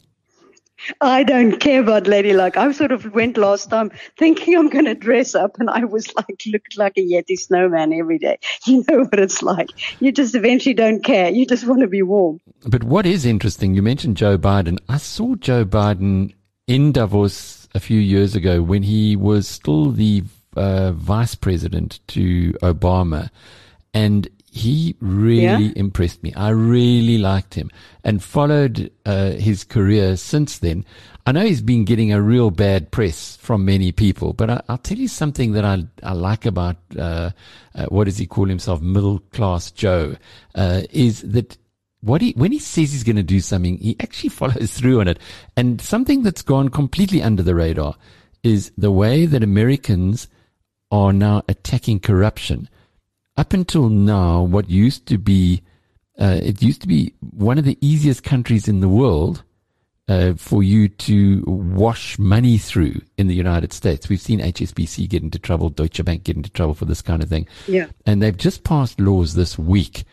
[1.01, 2.57] I don't care about ladylike.
[2.57, 6.13] I sort of went last time thinking I'm going to dress up, and I was
[6.15, 8.39] like, looked like a Yeti snowman every day.
[8.67, 9.69] You know what it's like.
[10.01, 11.31] You just eventually don't care.
[11.31, 12.41] You just want to be warm.
[12.67, 14.79] But what is interesting, you mentioned Joe Biden.
[14.89, 16.35] I saw Joe Biden
[16.67, 20.25] in Davos a few years ago when he was still the
[20.57, 23.31] uh, vice president to Obama.
[23.95, 25.73] And he really yeah.
[25.77, 26.33] impressed me.
[26.35, 27.71] I really liked him
[28.05, 30.85] and followed uh, his career since then.
[31.25, 34.77] I know he's been getting a real bad press from many people, but I, will
[34.79, 37.31] tell you something that I, I like about uh,
[37.75, 40.17] uh, what does he call himself, middle class Joe,
[40.55, 41.57] uh, is that
[42.03, 45.09] what he when he says he's going to do something, he actually follows through on
[45.09, 45.19] it.
[45.57, 47.97] And something that's gone completely under the radar
[48.43, 50.29] is the way that Americans
[50.91, 52.69] are now attacking corruption.
[53.37, 55.63] Up until now, what used to be
[56.19, 59.43] uh, it used to be one of the easiest countries in the world
[60.09, 64.09] uh, for you to wash money through in the United States.
[64.09, 67.29] We've seen HSBC get into trouble, Deutsche Bank get into trouble for this kind of
[67.29, 67.47] thing.
[67.67, 67.87] Yeah.
[68.05, 70.05] And they've just passed laws this week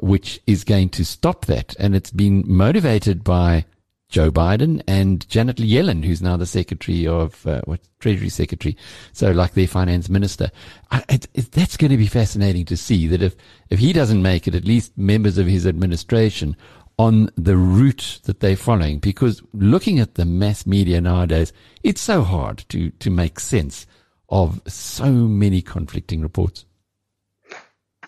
[0.00, 1.74] which is going to stop that.
[1.78, 3.64] And it's been motivated by
[4.08, 8.76] Joe Biden and Janet Yellen, who's now the Secretary of uh, what Treasury Secretary,
[9.12, 10.50] so like their finance minister.
[10.90, 13.34] I, it, it, that's going to be fascinating to see that if
[13.68, 16.56] if he doesn't make it, at least members of his administration
[16.98, 19.00] on the route that they're following.
[19.00, 23.86] Because looking at the mass media nowadays, it's so hard to to make sense
[24.28, 26.64] of so many conflicting reports.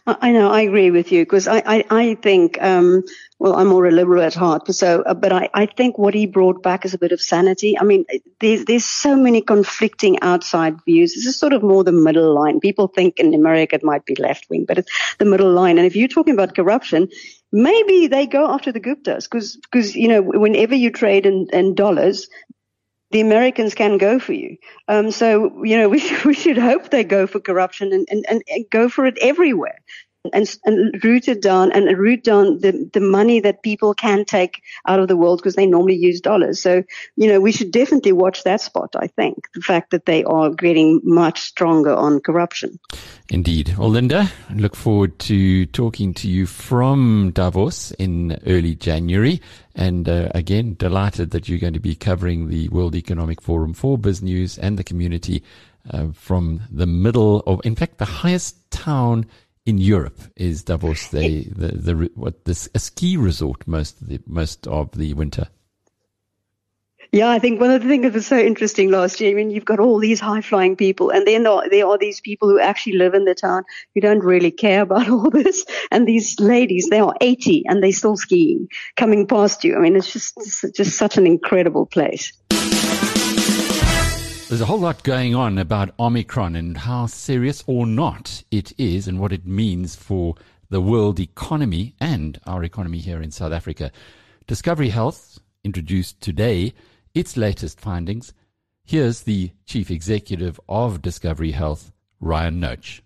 [0.09, 3.05] I know, I agree with you because I, I, I think, um,
[3.39, 6.25] well, I'm more a liberal at heart, so, uh, but I, I think what he
[6.25, 7.79] brought back is a bit of sanity.
[7.79, 8.07] I mean,
[8.41, 11.15] there's, there's so many conflicting outside views.
[11.15, 12.59] This is sort of more the middle line.
[12.59, 15.77] People think in America it might be left wing, but it's the middle line.
[15.77, 17.09] And if you're talking about corruption,
[17.53, 21.75] maybe they go after the Guptas because, because, you know, whenever you trade in, in
[21.75, 22.29] dollars,
[23.11, 24.57] the Americans can go for you.
[24.87, 28.65] Um, so, you know, we, we should hope they go for corruption and, and, and
[28.71, 29.79] go for it everywhere
[30.33, 34.62] and, and root it down and root down the, the money that people can take
[34.87, 36.61] out of the world because they normally use dollars.
[36.61, 36.83] So,
[37.16, 40.51] you know, we should definitely watch that spot, I think, the fact that they are
[40.51, 42.79] getting much stronger on corruption.
[43.31, 43.74] Indeed.
[43.76, 49.43] Well, Linda, look forward to talking to you from Davos in early January.
[49.74, 53.99] And uh, again, delighted that you're going to be covering the World Economic Forum for
[53.99, 55.43] BizNews and the community
[55.91, 59.26] uh, from the middle of, in fact, the highest town
[59.69, 64.19] in Europe is Davos the the, the what this a ski resort most of the
[64.27, 65.49] most of the winter.
[67.12, 69.51] Yeah, I think one of the things that was so interesting last year, I mean,
[69.51, 72.99] you've got all these high flying people, and then there are these people who actually
[72.99, 73.64] live in the town
[73.95, 75.64] who don't really care about all this.
[75.91, 79.77] And these ladies, they are 80 and they're still skiing, coming past you.
[79.77, 82.33] I mean, it's just, it's just such an incredible place.
[84.49, 89.07] There's a whole lot going on about Omicron and how serious or not it is
[89.07, 90.36] and what it means for
[90.70, 93.92] the world economy and our economy here in South Africa.
[94.46, 96.72] Discovery Health introduced today
[97.14, 98.32] its latest findings.
[98.86, 103.03] Here's the chief executive of Discovery Health, Ryan Noach.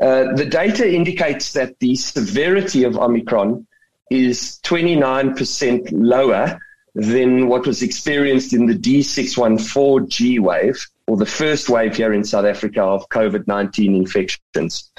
[0.00, 3.66] Uh, the data indicates that the severity of Omicron
[4.10, 6.58] is 29% lower
[6.94, 12.44] than what was experienced in the D614G wave, or the first wave here in South
[12.44, 14.90] Africa of COVID 19 infections.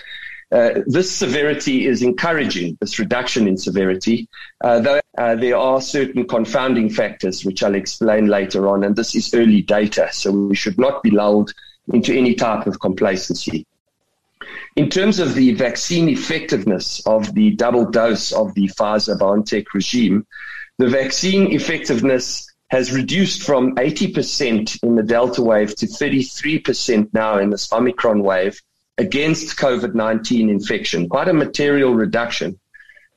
[0.51, 4.27] Uh, this severity is encouraging, this reduction in severity,
[4.63, 9.15] uh, though uh, there are certain confounding factors, which I'll explain later on, and this
[9.15, 11.53] is early data, so we should not be lulled
[11.91, 13.65] into any type of complacency.
[14.75, 20.25] In terms of the vaccine effectiveness of the double dose of the Pfizer BioNTech regime,
[20.83, 27.51] the vaccine effectiveness has reduced from 80% in the Delta wave to 33% now in
[27.51, 28.61] this Omicron wave
[28.97, 32.59] against COVID 19 infection, quite a material reduction.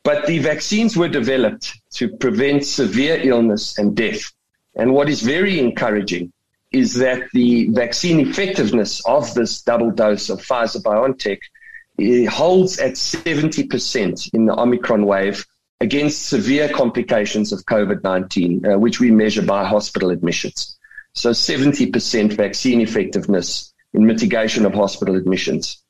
[0.05, 4.33] But the vaccines were developed to prevent severe illness and death.
[4.77, 6.33] And what is very encouraging
[6.71, 14.35] is that the vaccine effectiveness of this double dose of Pfizer BioNTech holds at 70%
[14.35, 15.45] in the Omicron wave
[15.81, 20.79] against severe complications of COVID 19, uh, which we measure by hospital admissions.
[21.13, 25.83] So 70% vaccine effectiveness in mitigation of hospital admissions.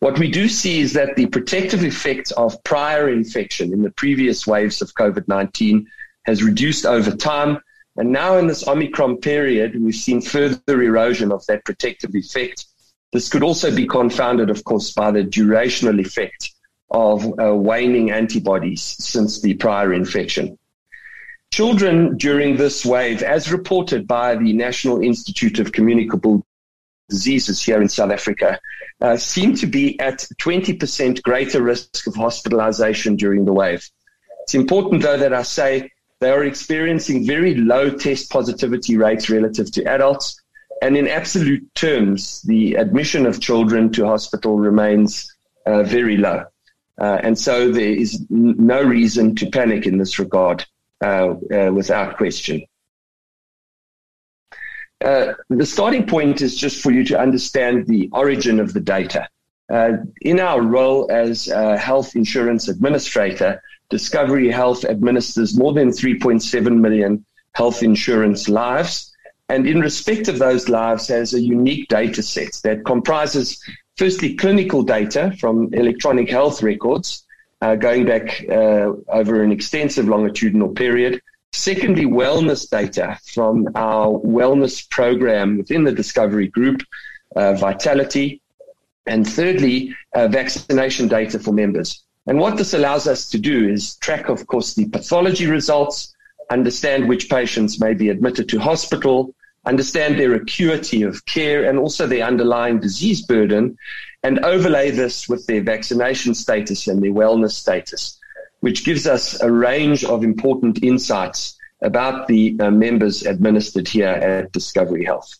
[0.00, 4.46] What we do see is that the protective effect of prior infection in the previous
[4.46, 5.86] waves of COVID 19
[6.24, 7.58] has reduced over time.
[7.96, 12.66] And now in this Omicron period, we've seen further erosion of that protective effect.
[13.12, 16.52] This could also be confounded, of course, by the durational effect
[16.90, 20.58] of uh, waning antibodies since the prior infection.
[21.52, 26.44] Children during this wave, as reported by the National Institute of Communicable
[27.08, 28.60] Diseases here in South Africa,
[29.00, 33.88] uh, seem to be at 20% greater risk of hospitalization during the wave.
[34.42, 39.72] It's important, though, that I say they are experiencing very low test positivity rates relative
[39.72, 40.40] to adults.
[40.82, 45.34] And in absolute terms, the admission of children to hospital remains
[45.66, 46.44] uh, very low.
[47.00, 50.64] Uh, and so there is no reason to panic in this regard
[51.02, 52.62] uh, uh, without question.
[55.02, 59.26] Uh, the starting point is just for you to understand the origin of the data.
[59.72, 66.80] Uh, in our role as a health insurance administrator, Discovery Health administers more than 3.7
[66.80, 67.24] million
[67.54, 69.10] health insurance lives.
[69.48, 73.60] And in respect of those lives, has a unique data set that comprises
[74.00, 77.22] firstly, clinical data from electronic health records
[77.60, 81.20] uh, going back uh, over an extensive longitudinal period.
[81.52, 84.06] Secondly, wellness data from our
[84.38, 86.80] wellness program within the Discovery Group,
[87.36, 88.40] uh, Vitality.
[89.06, 92.02] And thirdly, uh, vaccination data for members.
[92.26, 96.14] And what this allows us to do is track, of course, the pathology results,
[96.50, 99.34] understand which patients may be admitted to hospital,
[99.66, 103.76] understand their acuity of care and also their underlying disease burden,
[104.22, 108.18] and overlay this with their vaccination status and their wellness status,
[108.60, 114.52] which gives us a range of important insights about the uh, members administered here at
[114.52, 115.34] Discovery Health.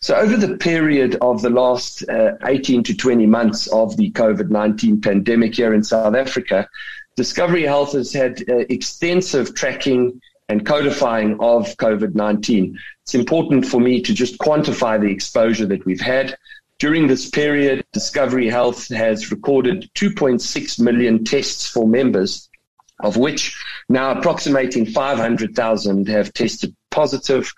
[0.00, 4.50] So, over the period of the last uh, 18 to 20 months of the COVID
[4.50, 6.68] 19 pandemic here in South Africa,
[7.14, 10.20] Discovery Health has had uh, extensive tracking
[10.52, 12.78] and codifying of COVID 19.
[13.02, 16.36] It's important for me to just quantify the exposure that we've had.
[16.78, 22.50] During this period, Discovery Health has recorded 2.6 million tests for members,
[23.00, 23.56] of which
[23.88, 27.50] now approximating 500,000 have tested positive.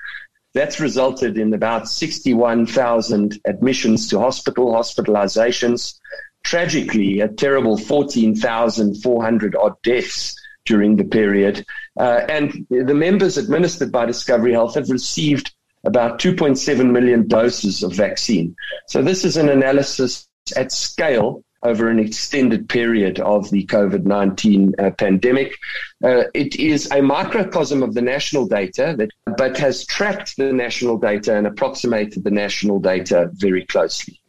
[0.52, 5.98] That's resulted in about 61,000 admissions to hospital, hospitalizations.
[6.44, 11.64] Tragically, a terrible 14,400 odd deaths during the period.
[11.98, 15.54] Uh, and the members administered by Discovery Health have received
[15.84, 18.56] about 2.7 million doses of vaccine.
[18.88, 24.74] So this is an analysis at scale over an extended period of the COVID 19
[24.78, 25.58] uh, pandemic.
[26.02, 30.98] Uh, it is a microcosm of the national data, that, but has tracked the national
[30.98, 34.20] data and approximated the national data very closely.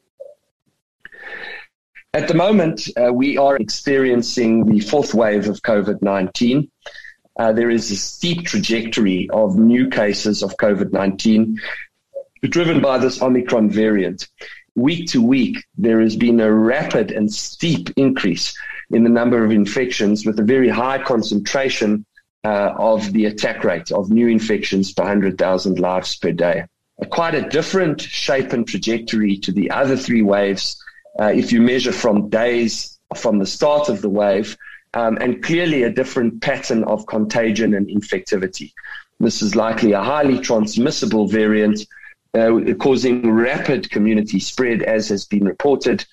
[2.16, 6.72] At the moment, uh, we are experiencing the fourth wave of COVID 19.
[7.38, 11.59] Uh, there is a steep trajectory of new cases of COVID 19
[12.43, 14.30] driven by this Omicron variant
[14.76, 18.57] week to week, there has been a rapid and steep increase
[18.91, 22.05] in the number of infections with a very high concentration
[22.45, 26.63] uh, of the attack rate of new infections per 100,000 lives per day.
[27.09, 30.82] quite a different shape and trajectory to the other three waves
[31.20, 34.57] uh, if you measure from days from the start of the wave,
[34.95, 38.74] um, and clearly a different pattern of contagion and infectivity.
[39.20, 41.86] This is likely a highly transmissible variant
[42.34, 46.05] uh, causing rapid community spread, as has been reported.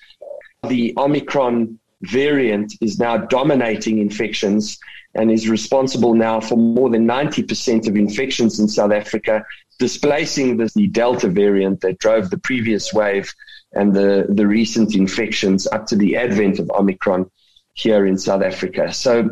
[0.67, 4.79] The Omicron variant is now dominating infections
[5.15, 9.45] and is responsible now for more than 90% of infections in South Africa,
[9.79, 13.33] displacing the, the Delta variant that drove the previous wave
[13.73, 17.29] and the, the recent infections up to the advent of Omicron
[17.73, 18.93] here in South Africa.
[18.93, 19.29] So,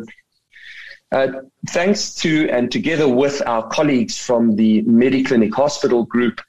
[1.11, 1.27] uh,
[1.69, 6.39] thanks to and together with our colleagues from the Mediclinic Hospital Group,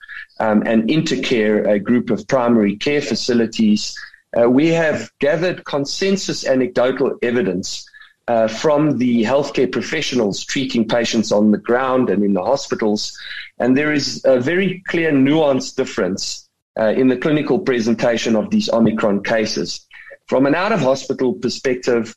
[0.41, 3.97] um, and Intercare, a group of primary care facilities,
[4.37, 7.89] uh, we have gathered consensus anecdotal evidence
[8.29, 13.17] uh, from the healthcare professionals treating patients on the ground and in the hospitals.
[13.59, 16.42] And there is a very clear nuanced difference
[16.79, 19.87] uh, in the clinical presentation of these Omicron cases.
[20.27, 22.17] From an out of hospital perspective,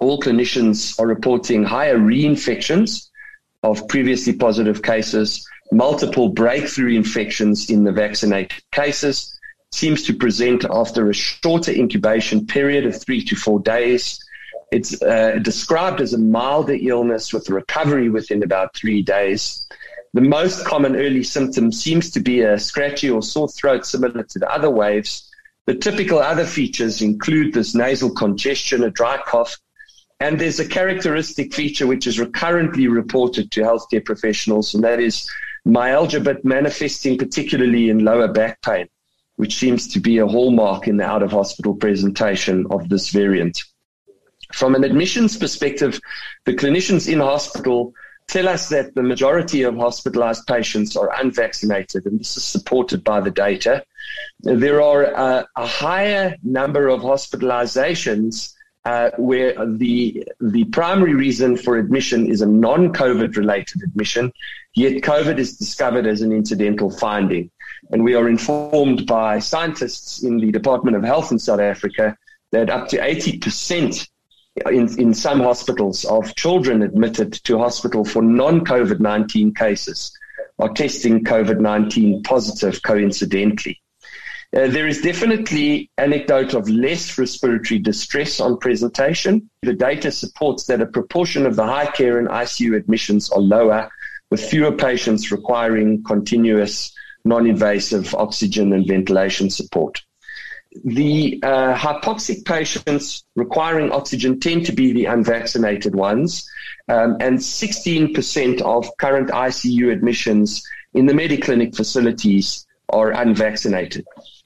[0.00, 3.08] all clinicians are reporting higher reinfections
[3.62, 9.38] of previously positive cases multiple breakthrough infections in the vaccinated cases,
[9.72, 14.18] seems to present after a shorter incubation period of three to four days.
[14.72, 19.66] It's uh, described as a milder illness with recovery within about three days.
[20.12, 24.38] The most common early symptom seems to be a scratchy or sore throat similar to
[24.40, 25.30] the other waves.
[25.66, 29.56] The typical other features include this nasal congestion, a dry cough,
[30.18, 35.30] and there's a characteristic feature which is recurrently reported to healthcare professionals, and that is
[35.64, 38.88] myalgia, but manifesting particularly in lower back pain,
[39.36, 43.62] which seems to be a hallmark in the out of hospital presentation of this variant.
[44.52, 46.00] From an admissions perspective,
[46.46, 47.94] the clinicians in hospital
[48.30, 53.20] tell us that the majority of hospitalized patients are unvaccinated, and this is supported by
[53.20, 53.84] the data.
[54.40, 58.54] There are a, a higher number of hospitalizations
[58.84, 64.32] uh, where the the primary reason for admission is a non-COVID related admission,
[64.74, 67.50] yet COVID is discovered as an incidental finding.
[67.90, 72.16] And we are informed by scientists in the Department of Health in South Africa
[72.52, 74.08] that up to 80%
[74.66, 80.12] in, in some hospitals of children admitted to hospital for non-COVID 19 cases
[80.58, 83.80] are testing COVID 19 positive coincidentally.
[84.54, 89.48] Uh, there is definitely anecdote of less respiratory distress on presentation.
[89.62, 93.88] The data supports that a proportion of the high care and ICU admissions are lower,
[94.28, 96.92] with fewer patients requiring continuous
[97.24, 100.02] non-invasive oxygen and ventilation support.
[100.84, 106.48] The uh, hypoxic patients requiring oxygen tend to be the unvaccinated ones,
[106.88, 110.62] um, and 16% of current ICU admissions
[110.94, 114.04] in the Mediclinic facilities are unvaccinated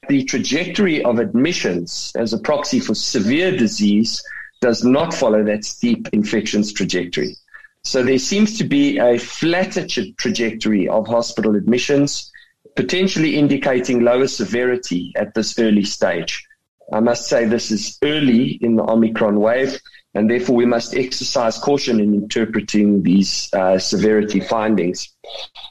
[0.09, 4.23] the trajectory of admissions as a proxy for severe disease
[4.61, 7.37] does not follow that steep infections trajectory.
[7.83, 12.33] So there seems to be a flatter trajectory of hospital admissions,
[12.77, 16.47] potentially indicating lower severity at this early stage.
[16.93, 19.81] I must say this is early in the Omicron wave,
[20.15, 25.09] and therefore we must exercise caution in interpreting these uh, severity findings.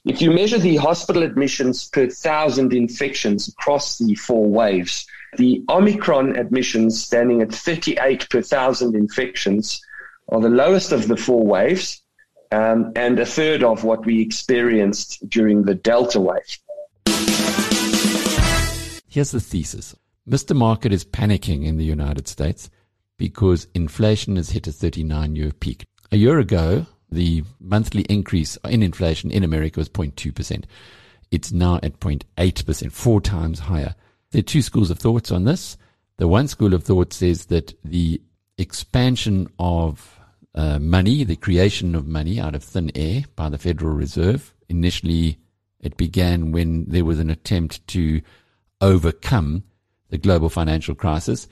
[0.06, 5.06] If you measure the hospital admissions per thousand infections across the four waves,
[5.38, 9.82] the Omicron admissions standing at 38 per thousand infections
[10.30, 12.02] are the lowest of the four waves
[12.52, 16.58] um, and a third of what we experienced during the Delta wave.
[19.14, 19.96] Here's the thesis
[20.28, 20.56] Mr.
[20.56, 22.70] Market is panicking in the United States
[23.18, 25.86] because inflation has hit a 39 year peak.
[26.12, 30.66] A year ago, the monthly increase in inflation in America was 0.2%.
[31.30, 33.96] It's now at 0.8%, four times higher.
[34.32, 35.78] There are two schools of thoughts on this.
[36.18, 38.22] The one school of thought says that the
[38.58, 40.20] expansion of
[40.56, 45.38] uh, money, the creation of money out of thin air by the Federal Reserve, initially
[45.84, 48.22] it began when there was an attempt to
[48.82, 49.64] overcome
[50.10, 51.48] the global financial crisis.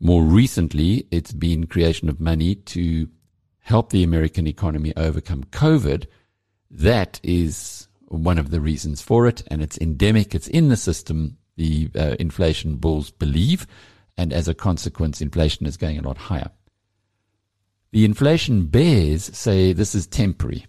[0.00, 3.08] More recently, it's been creation of money to
[3.60, 6.06] help the American economy overcome COVID.
[6.70, 10.34] That is one of the reasons for it, and it's endemic.
[10.34, 11.38] It's in the system.
[11.56, 13.66] The uh, inflation bulls believe,
[14.16, 16.50] and as a consequence, inflation is going a lot higher.
[17.92, 20.66] The inflation bears say this is temporary,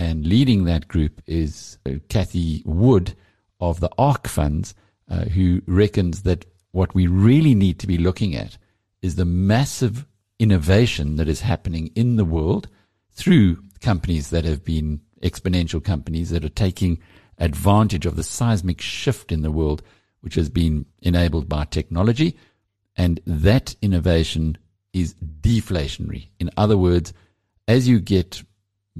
[0.00, 1.76] and leading that group is
[2.08, 3.14] Cathie Wood
[3.60, 4.74] of the ARK funds,
[5.10, 8.56] uh, who reckons that what we really need to be looking at
[9.02, 10.06] is the massive
[10.38, 12.66] innovation that is happening in the world
[13.10, 16.98] through companies that have been exponential companies that are taking
[17.36, 19.82] advantage of the seismic shift in the world,
[20.22, 22.38] which has been enabled by technology.
[22.96, 24.56] And that innovation
[24.94, 26.28] is deflationary.
[26.38, 27.12] In other words,
[27.68, 28.42] as you get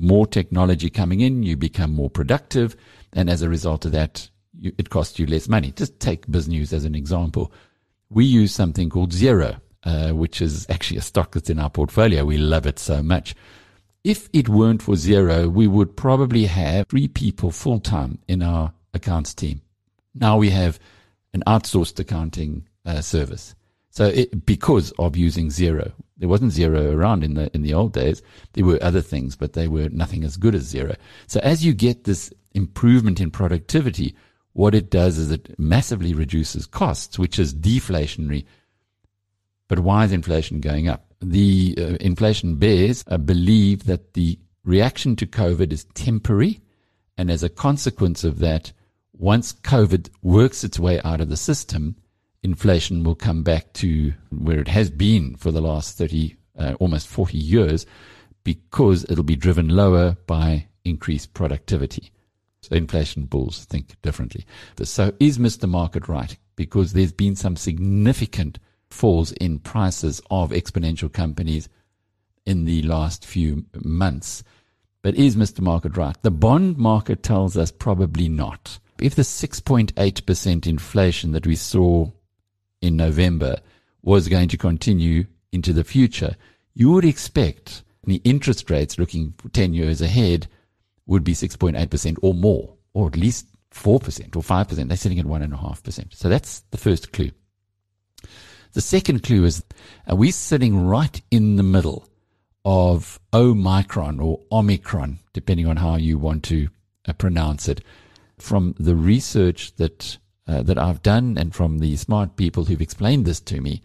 [0.01, 2.77] more technology coming in, you become more productive.
[3.13, 4.29] And as a result of that,
[4.59, 5.73] you, it costs you less money.
[5.73, 7.53] Just take BizNews as an example.
[8.09, 12.25] We use something called Xero, uh, which is actually a stock that's in our portfolio.
[12.25, 13.35] We love it so much.
[14.03, 18.73] If it weren't for Xero, we would probably have three people full time in our
[18.95, 19.61] accounts team.
[20.15, 20.81] Now we have
[21.33, 23.55] an outsourced accounting uh, service.
[23.91, 27.93] So it, because of using Xero, there wasn't Xero around in the in the old
[27.93, 28.23] days.
[28.53, 30.97] There were other things, but they were nothing as good as Xero.
[31.27, 34.15] So as you get this improvement in productivity,
[34.53, 38.45] what it does is it massively reduces costs, which is deflationary.
[39.69, 41.07] But why is inflation going up?
[41.21, 46.61] The uh, inflation bears uh, believe that the reaction to COVID is temporary.
[47.17, 48.73] And as a consequence of that,
[49.13, 51.97] once COVID works its way out of the system,
[52.43, 57.09] inflation will come back to where it has been for the last 30, uh, almost
[57.09, 57.87] 40 years,
[58.45, 62.11] because it'll be driven lower by increased productivity.
[62.63, 64.47] So inflation bulls think differently.
[64.83, 65.69] So is Mr.
[65.69, 66.37] Market right?
[66.57, 68.59] Because there's been some significant
[68.91, 71.69] falls in prices of exponential companies
[72.45, 74.43] in the last few months.
[75.03, 75.61] But is Mr.
[75.61, 76.17] Market right?
[76.23, 78.79] The bond market tells us probably not.
[79.01, 82.11] If the 6.8% inflation that we saw
[82.81, 83.59] in November
[84.03, 86.37] was going to continue into the future,
[86.75, 90.49] you would expect the interest rates looking 10 years ahead
[91.07, 94.89] would be 6.8% or more, or at least 4% or 5%.
[94.89, 96.15] They're sitting at 1.5%.
[96.15, 97.31] So that's the first clue.
[98.73, 99.65] The second clue is
[100.07, 102.09] are we sitting right in the middle
[102.65, 106.69] of Omicron or Omicron, depending on how you want to
[107.09, 107.83] uh, pronounce it.
[108.39, 110.19] From the research that
[110.51, 113.83] uh, that I've done and from the smart people who've explained this to me,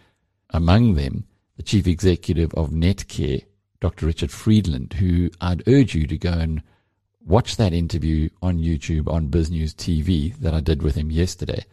[0.50, 1.26] among them
[1.58, 3.46] the chief executive of Netcare,
[3.80, 4.08] Dr.
[4.08, 6.64] Richard Friedland, who I'd urge you to go and
[7.24, 11.66] watch that interview on YouTube on BizNews TV that I did with him yesterday.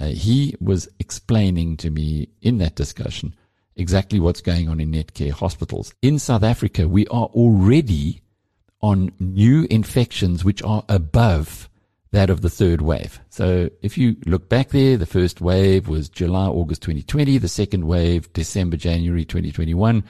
[0.00, 3.34] Uh, he was explaining to me in that discussion
[3.76, 5.92] exactly what's going on in Netcare hospitals.
[6.00, 8.22] In South Africa, we are already
[8.80, 11.68] on new infections which are above
[12.14, 13.20] that of the third wave.
[13.28, 17.86] So if you look back there, the first wave was July, August 2020, the second
[17.86, 20.04] wave, December, January 2021,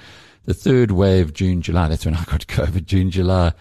[0.44, 3.52] the third wave, June, July, that's when I got COVID, June, July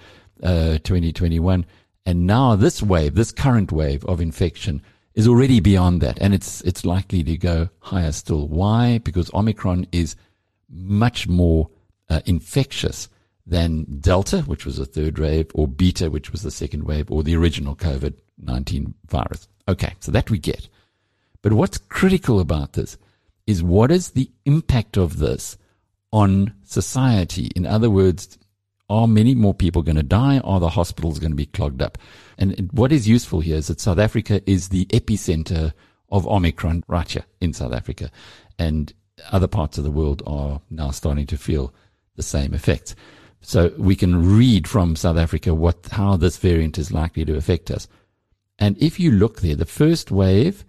[0.43, 1.65] uh, 2021.
[2.05, 4.81] And now this wave, this current wave of infection
[5.13, 6.17] is already beyond that.
[6.19, 8.49] And it's, it's likely to go higher still.
[8.49, 8.97] Why?
[8.97, 10.17] Because Omicron is
[10.69, 11.69] much more
[12.09, 13.07] uh, infectious
[13.45, 17.23] than Delta, which was the third wave, or Beta, which was the second wave, or
[17.23, 19.47] the original COVID 19 virus.
[19.67, 20.67] Okay, so that we get.
[21.41, 22.97] But what's critical about this
[23.45, 25.57] is what is the impact of this
[26.11, 27.51] on society?
[27.55, 28.37] In other words,
[28.89, 30.39] are many more people going to die?
[30.39, 31.97] Are the hospitals going to be clogged up?
[32.37, 35.73] And what is useful here is that South Africa is the epicenter
[36.09, 38.11] of Omicron right here in South Africa.
[38.59, 38.93] And
[39.31, 41.73] other parts of the world are now starting to feel
[42.15, 42.95] the same effects.
[43.41, 47.71] So we can read from South Africa what how this variant is likely to affect
[47.71, 47.87] us.
[48.63, 50.63] And if you look there, the first wave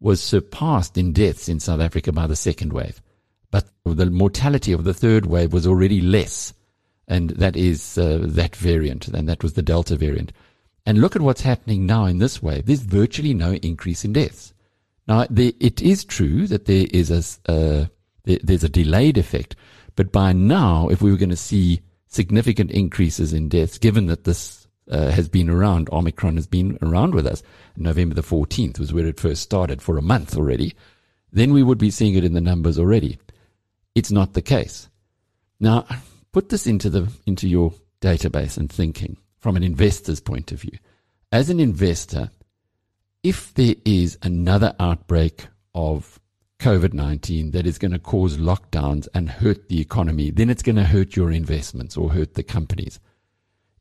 [0.00, 3.02] was surpassed in deaths in South Africa by the second wave.
[3.50, 6.54] But the mortality of the third wave was already less.
[7.06, 10.32] And that is uh, that variant, and that was the Delta variant.
[10.86, 12.64] And look at what's happening now in this wave.
[12.64, 14.54] There's virtually no increase in deaths.
[15.06, 17.86] Now, there, it is true that there is a, uh,
[18.24, 19.54] there, there's a delayed effect,
[19.96, 24.24] but by now, if we were going to see significant increases in deaths, given that
[24.24, 27.42] this uh, has been around, Omicron has been around with us.
[27.76, 30.74] November the 14th was where it first started for a month already.
[31.32, 33.18] Then we would be seeing it in the numbers already.
[33.94, 34.88] It's not the case.
[35.60, 35.86] Now,
[36.32, 40.78] put this into the into your database and thinking from an investor's point of view.
[41.32, 42.30] As an investor,
[43.22, 46.20] if there is another outbreak of
[46.60, 50.76] COVID 19 that is going to cause lockdowns and hurt the economy, then it's going
[50.76, 53.00] to hurt your investments or hurt the companies.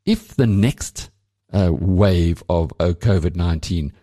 [0.06, 1.10] If the next
[1.54, 3.94] uh, wave of uh, COVID 19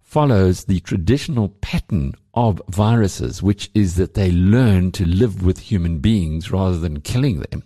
[0.00, 5.98] follows the traditional pattern of viruses, which is that they learn to live with human
[5.98, 7.62] beings rather than killing them,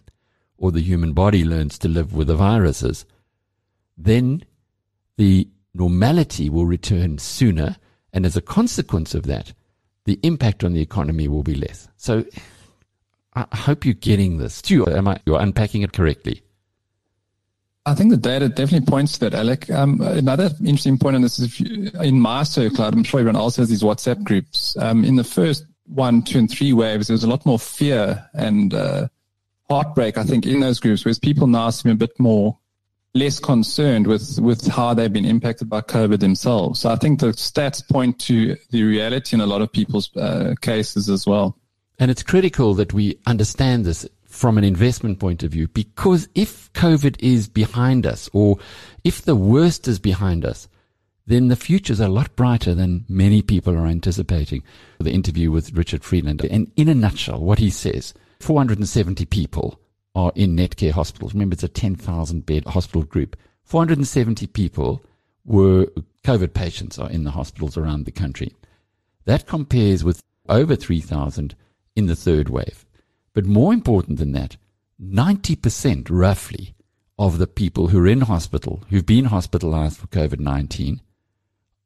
[0.59, 3.07] or the human body learns to live with the viruses,
[3.97, 4.45] then
[5.17, 7.77] the normality will return sooner.
[8.13, 9.53] And as a consequence of that,
[10.05, 11.89] the impact on the economy will be less.
[11.97, 12.25] So
[13.35, 14.55] I hope you're getting this.
[14.55, 16.44] Stu, am I, you're unpacking it correctly?
[17.87, 19.71] I think the data definitely points to that, Alec.
[19.71, 23.57] Um, another interesting point on this is you, in my circle, I'm sure everyone else
[23.57, 24.75] has these WhatsApp groups.
[24.79, 28.27] Um, in the first one, two, and three waves, there was a lot more fear
[28.33, 29.09] and uh,
[29.69, 32.59] heartbreak, I think, in those groups, whereas people now seem a bit more
[33.13, 36.81] less concerned with, with how they've been impacted by COVID themselves.
[36.81, 40.55] So I think the stats point to the reality in a lot of people's uh,
[40.63, 41.57] cases as well.
[41.99, 44.09] And it's critical that we understand this
[44.45, 48.59] from an investment point of view, because if COVID is behind us or
[49.03, 50.69] if the worst is behind us,
[51.27, 54.63] then the future's a lot brighter than many people are anticipating.
[55.01, 59.81] The interview with Richard Friedland, and in a nutshell, what he says, 470 people
[60.15, 61.33] are in Netcare hospitals.
[61.33, 63.37] Remember, it's a 10,000 bed hospital group.
[63.63, 65.03] 470 people
[65.47, 65.89] were
[66.23, 68.55] COVID patients are in the hospitals around the country.
[69.25, 71.55] That compares with over 3,000
[71.97, 72.85] in the third wave.
[73.35, 74.57] But more important than that,
[75.03, 76.75] 90% roughly
[77.19, 81.01] of the people who are in hospital, who've been hospitalized for COVID 19,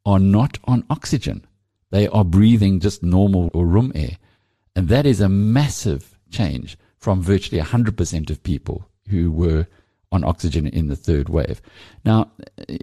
[0.07, 1.45] are not on oxygen.
[1.91, 4.19] They are breathing just normal or room air.
[4.77, 9.67] And that is a massive change from virtually 100% of people who were
[10.11, 11.61] on oxygen in the third wave.
[12.05, 12.31] Now,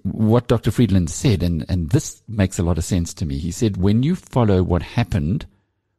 [0.03, 0.71] what Dr.
[0.71, 4.03] Friedland said, and, and this makes a lot of sense to me, he said, when
[4.03, 5.45] you follow what happened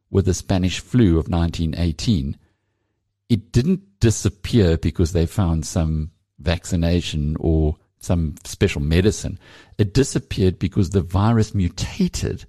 [0.09, 2.37] with the Spanish flu of 1918,
[3.29, 9.39] it didn't disappear because they found some vaccination or some special medicine.
[9.77, 12.45] It disappeared because the virus mutated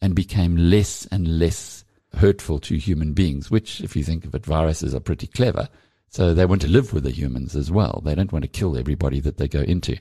[0.00, 1.84] and became less and less
[2.14, 5.68] hurtful to human beings, which, if you think of it, viruses are pretty clever.
[6.08, 8.00] So they want to live with the humans as well.
[8.04, 9.98] They don't want to kill everybody that they go into.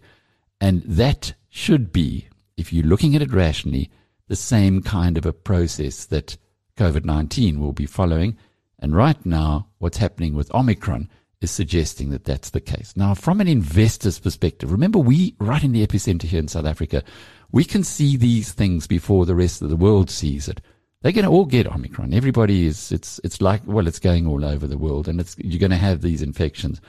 [0.62, 3.90] And that should be, if you're looking at it rationally,
[4.28, 6.38] the same kind of a process that
[6.78, 8.38] COVID 19 will be following
[8.84, 11.10] and right now, what's happening with Omicron
[11.40, 12.92] is suggesting that that's the case.
[12.98, 17.02] Now, from an investor's perspective, remember we, right in the epicenter here in South Africa,
[17.54, 20.60] we can see these things before the rest of the world sees it.
[21.02, 22.14] They're going to all get Omicron.
[22.14, 25.62] Everybody is, it's, it's like, well, it's going all over the world and it's, you're
[25.62, 26.82] going to have these infections.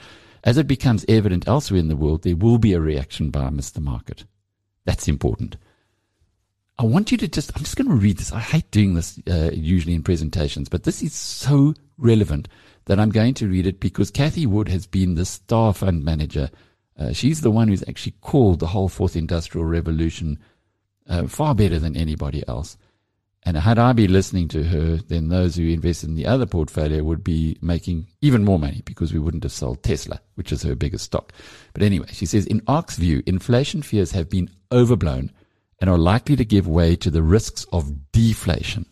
[0.43, 3.81] As it becomes evident elsewhere in the world, there will be a reaction by Mr.
[3.81, 4.25] Market.
[4.85, 5.59] That's important.
[6.79, 8.33] I want you to just, I'm just going to read this.
[8.33, 12.49] I hate doing this uh, usually in presentations, but this is so relevant
[12.87, 16.51] that I'm going to read it because Cathie Wood has been the star fund manager.
[16.99, 20.39] Uh, she's the one who's actually called the whole fourth industrial revolution
[21.09, 22.77] uh, far better than anybody else.
[23.47, 27.05] And had I been listening to her, then those who invested in the other portfolio
[27.05, 30.75] would be making even more money because we wouldn't have sold Tesla, which is her
[30.75, 31.33] biggest stock.
[31.75, 35.31] But anyway, she says, in ARK's view, inflation fears have been overblown
[35.85, 38.87] and are likely to give way to the risks of deflation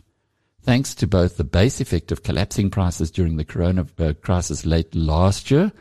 [0.63, 4.95] thanks to both the base effect of collapsing prices during the corona uh, crisis late
[4.95, 5.73] last year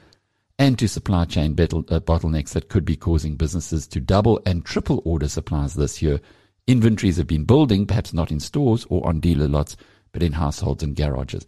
[0.57, 5.01] and to supply chain uh, bottlenecks that could be causing businesses to double and triple
[5.03, 6.21] order supplies this year.
[6.65, 9.75] Inventories have been building, perhaps not in stores or on dealer lots,
[10.13, 11.45] but in households and garages.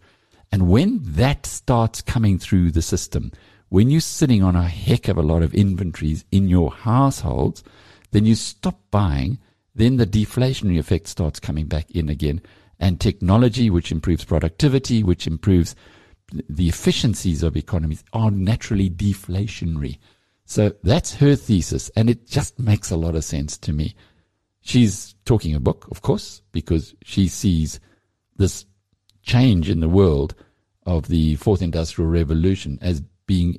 [0.52, 3.32] And when that starts coming through the system,
[3.70, 7.64] when you're sitting on a heck of a lot of inventories in your households,
[8.10, 9.38] then you stop buying,
[9.74, 12.40] then the deflationary effect starts coming back in again
[12.78, 15.74] and technology, which improves productivity, which improves
[16.48, 19.98] the efficiencies of economies are naturally deflationary.
[20.46, 23.94] So that's her thesis, and it just makes a lot of sense to me.
[24.60, 27.80] She's talking a book, of course, because she sees
[28.36, 28.66] this
[29.22, 30.34] change in the world
[30.86, 33.56] of the fourth industrial revolution as being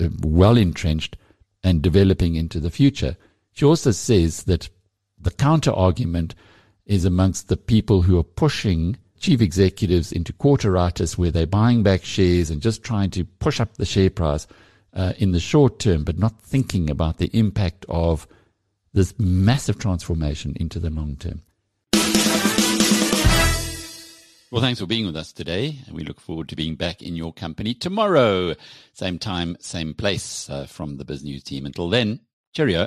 [0.00, 1.16] uh, well entrenched
[1.62, 3.16] and developing into the future.
[3.52, 4.68] She also says that
[5.24, 6.34] the counter argument
[6.86, 12.04] is amongst the people who are pushing chief executives into quarteritis where they're buying back
[12.04, 14.46] shares and just trying to push up the share price
[14.92, 18.28] uh, in the short term, but not thinking about the impact of
[18.92, 21.42] this massive transformation into the long term.
[24.50, 25.78] Well, thanks for being with us today.
[25.86, 28.54] And we look forward to being back in your company tomorrow.
[28.92, 31.66] Same time, same place uh, from the BizNews team.
[31.66, 32.20] Until then,
[32.52, 32.86] cheerio.